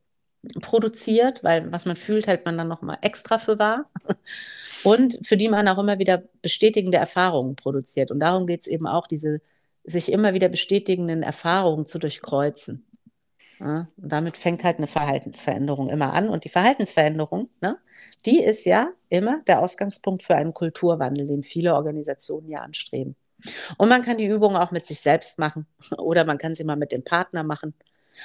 [0.62, 3.90] produziert, weil was man fühlt, hält man dann nochmal extra für wahr.
[4.84, 8.12] Und für die man auch immer wieder bestätigende Erfahrungen produziert.
[8.12, 9.42] Und darum geht es eben auch, diese
[9.84, 12.86] sich immer wieder bestätigenden Erfahrungen zu durchkreuzen.
[13.60, 16.30] Ja, und damit fängt halt eine Verhaltensveränderung immer an.
[16.30, 17.78] Und die Verhaltensveränderung, ne,
[18.26, 23.16] die ist ja immer der Ausgangspunkt für einen Kulturwandel, den viele Organisationen ja anstreben.
[23.78, 25.66] Und man kann die Übung auch mit sich selbst machen
[25.98, 27.74] oder man kann sie mal mit dem Partner machen.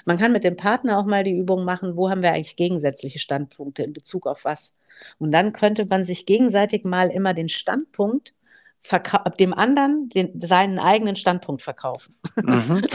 [0.05, 3.18] Man kann mit dem Partner auch mal die Übung machen, wo haben wir eigentlich gegensätzliche
[3.18, 4.78] Standpunkte in Bezug auf was.
[5.18, 8.34] Und dann könnte man sich gegenseitig mal immer den Standpunkt
[9.38, 12.16] dem anderen den, seinen eigenen Standpunkt verkaufen.
[12.36, 12.82] Mhm.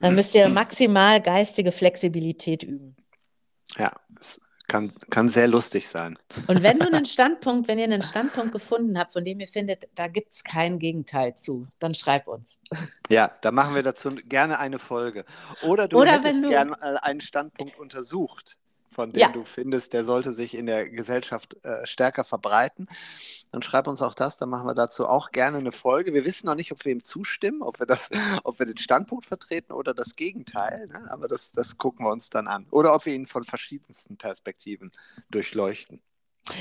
[0.00, 2.96] Dann müsst ihr maximal geistige Flexibilität üben.
[3.76, 6.18] Ja, es kann, kann sehr lustig sein.
[6.46, 9.88] Und wenn du einen Standpunkt, wenn ihr einen Standpunkt gefunden habt, von dem ihr findet,
[9.94, 12.58] da gibt es kein Gegenteil zu, dann schreib uns.
[13.08, 15.24] Ja, da machen wir dazu gerne eine Folge.
[15.62, 16.48] Oder du Oder hättest du...
[16.48, 18.58] gern einen Standpunkt untersucht
[18.90, 19.28] von dem ja.
[19.28, 22.88] du findest, der sollte sich in der Gesellschaft äh, stärker verbreiten,
[23.52, 26.14] dann schreib uns auch das, dann machen wir dazu auch gerne eine Folge.
[26.14, 28.10] Wir wissen noch nicht, ob wir ihm zustimmen, ob wir, das,
[28.44, 31.06] ob wir den Standpunkt vertreten oder das Gegenteil, ne?
[31.10, 32.66] aber das, das gucken wir uns dann an.
[32.70, 34.92] Oder ob wir ihn von verschiedensten Perspektiven
[35.30, 36.00] durchleuchten.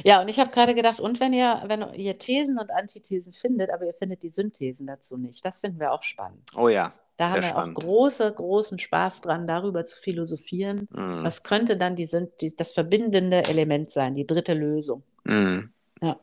[0.03, 3.69] Ja, und ich habe gerade gedacht, und wenn ihr, wenn ihr Thesen und Antithesen findet,
[3.69, 6.49] aber ihr findet die Synthesen dazu nicht, das finden wir auch spannend.
[6.55, 7.77] Oh ja, da Sehr haben wir spannend.
[7.77, 10.87] auch große, großen Spaß dran, darüber zu philosophieren.
[10.91, 11.23] Mm.
[11.23, 12.09] Was könnte dann die,
[12.41, 15.03] die, das verbindende Element sein, die dritte Lösung?
[15.23, 15.59] Mm.
[16.01, 16.19] Ja.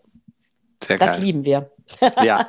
[0.84, 1.20] Sehr das geil.
[1.22, 1.70] lieben wir.
[2.22, 2.47] Ja.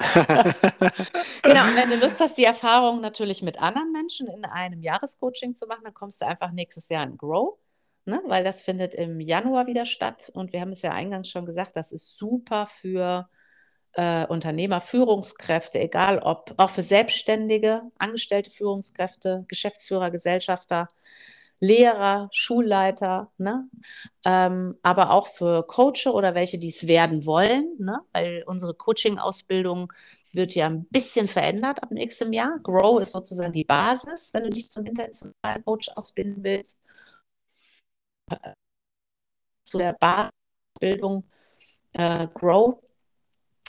[1.42, 5.54] genau, und wenn du Lust hast, die Erfahrung natürlich mit anderen Menschen in einem Jahrescoaching
[5.56, 7.58] zu machen, dann kommst du einfach nächstes Jahr in Grow,
[8.06, 8.22] ne?
[8.28, 10.32] weil das findet im Januar wieder statt.
[10.34, 13.28] Und wir haben es ja eingangs schon gesagt, das ist super für
[13.94, 20.88] äh, Unternehmer, Führungskräfte, egal ob auch für Selbstständige, angestellte Führungskräfte, Geschäftsführer, Gesellschafter,
[21.60, 23.70] Lehrer, Schulleiter, ne?
[24.26, 28.00] Ähm, aber auch für Coache oder welche, die es werden wollen, ne?
[28.12, 29.94] weil unsere Coaching-Ausbildung
[30.34, 32.60] wird ja ein bisschen verändert ab nächstem Jahr.
[32.64, 36.78] Grow ist sozusagen die Basis, wenn du dich zum internationalen Coach ausbilden willst.
[39.64, 41.24] Zu der Basisbildung
[41.94, 42.83] äh, Grow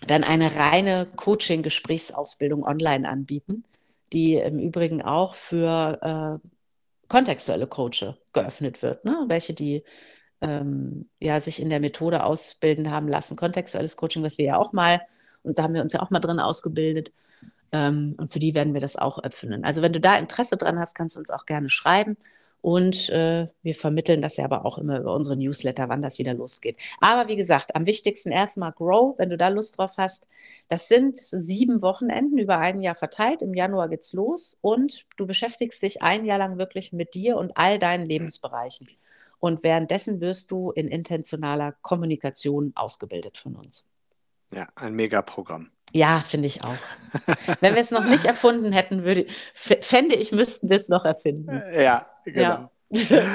[0.06, 3.64] dann eine reine Coaching-Gesprächsausbildung online anbieten,
[4.12, 6.48] die im Übrigen auch für äh,
[7.08, 9.24] kontextuelle Coache geöffnet wird, ne?
[9.28, 9.84] welche die
[10.40, 14.72] ähm, ja, sich in der Methode ausbilden haben lassen, kontextuelles Coaching, was wir ja auch
[14.72, 15.00] mal,
[15.42, 17.12] und da haben wir uns ja auch mal drin ausgebildet,
[17.72, 19.64] ähm, und für die werden wir das auch öffnen.
[19.64, 22.16] Also wenn du da Interesse dran hast, kannst du uns auch gerne schreiben.
[22.64, 26.32] Und äh, wir vermitteln das ja aber auch immer über unsere Newsletter, wann das wieder
[26.32, 26.78] losgeht.
[26.98, 30.26] Aber wie gesagt, am wichtigsten erstmal Grow, wenn du da Lust drauf hast.
[30.68, 33.42] Das sind sieben Wochenenden über ein Jahr verteilt.
[33.42, 37.54] Im Januar geht's los und du beschäftigst dich ein Jahr lang wirklich mit dir und
[37.58, 38.88] all deinen Lebensbereichen.
[39.40, 43.90] Und währenddessen wirst du in intentionaler Kommunikation ausgebildet von uns.
[44.52, 45.70] Ja, ein Megaprogramm.
[45.94, 46.76] Ja, finde ich auch.
[47.60, 51.62] Wenn wir es noch nicht erfunden hätten, würde, fände ich, müssten wir es noch erfinden.
[51.72, 52.68] Ja, genau.
[52.90, 53.30] Ja.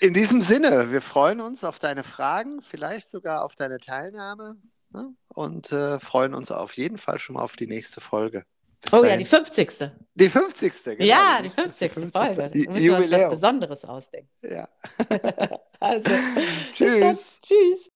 [0.00, 4.56] In diesem Sinne, wir freuen uns auf deine Fragen, vielleicht sogar auf deine Teilnahme
[4.90, 5.14] ne?
[5.28, 8.44] und äh, freuen uns auf jeden Fall schon mal auf die nächste Folge.
[8.82, 9.12] Bis oh dahin.
[9.12, 9.90] ja, die 50.
[10.14, 10.84] Die 50.
[10.84, 11.04] Genau.
[11.04, 11.78] Ja, die 50.
[11.78, 12.12] Die 50.
[12.12, 12.36] Folge.
[12.36, 14.28] Da müssen wir uns was Besonderes ausdenken.
[14.42, 14.68] Ja.
[15.80, 16.10] also,
[16.72, 17.38] tschüss.
[17.40, 17.90] Tschüss.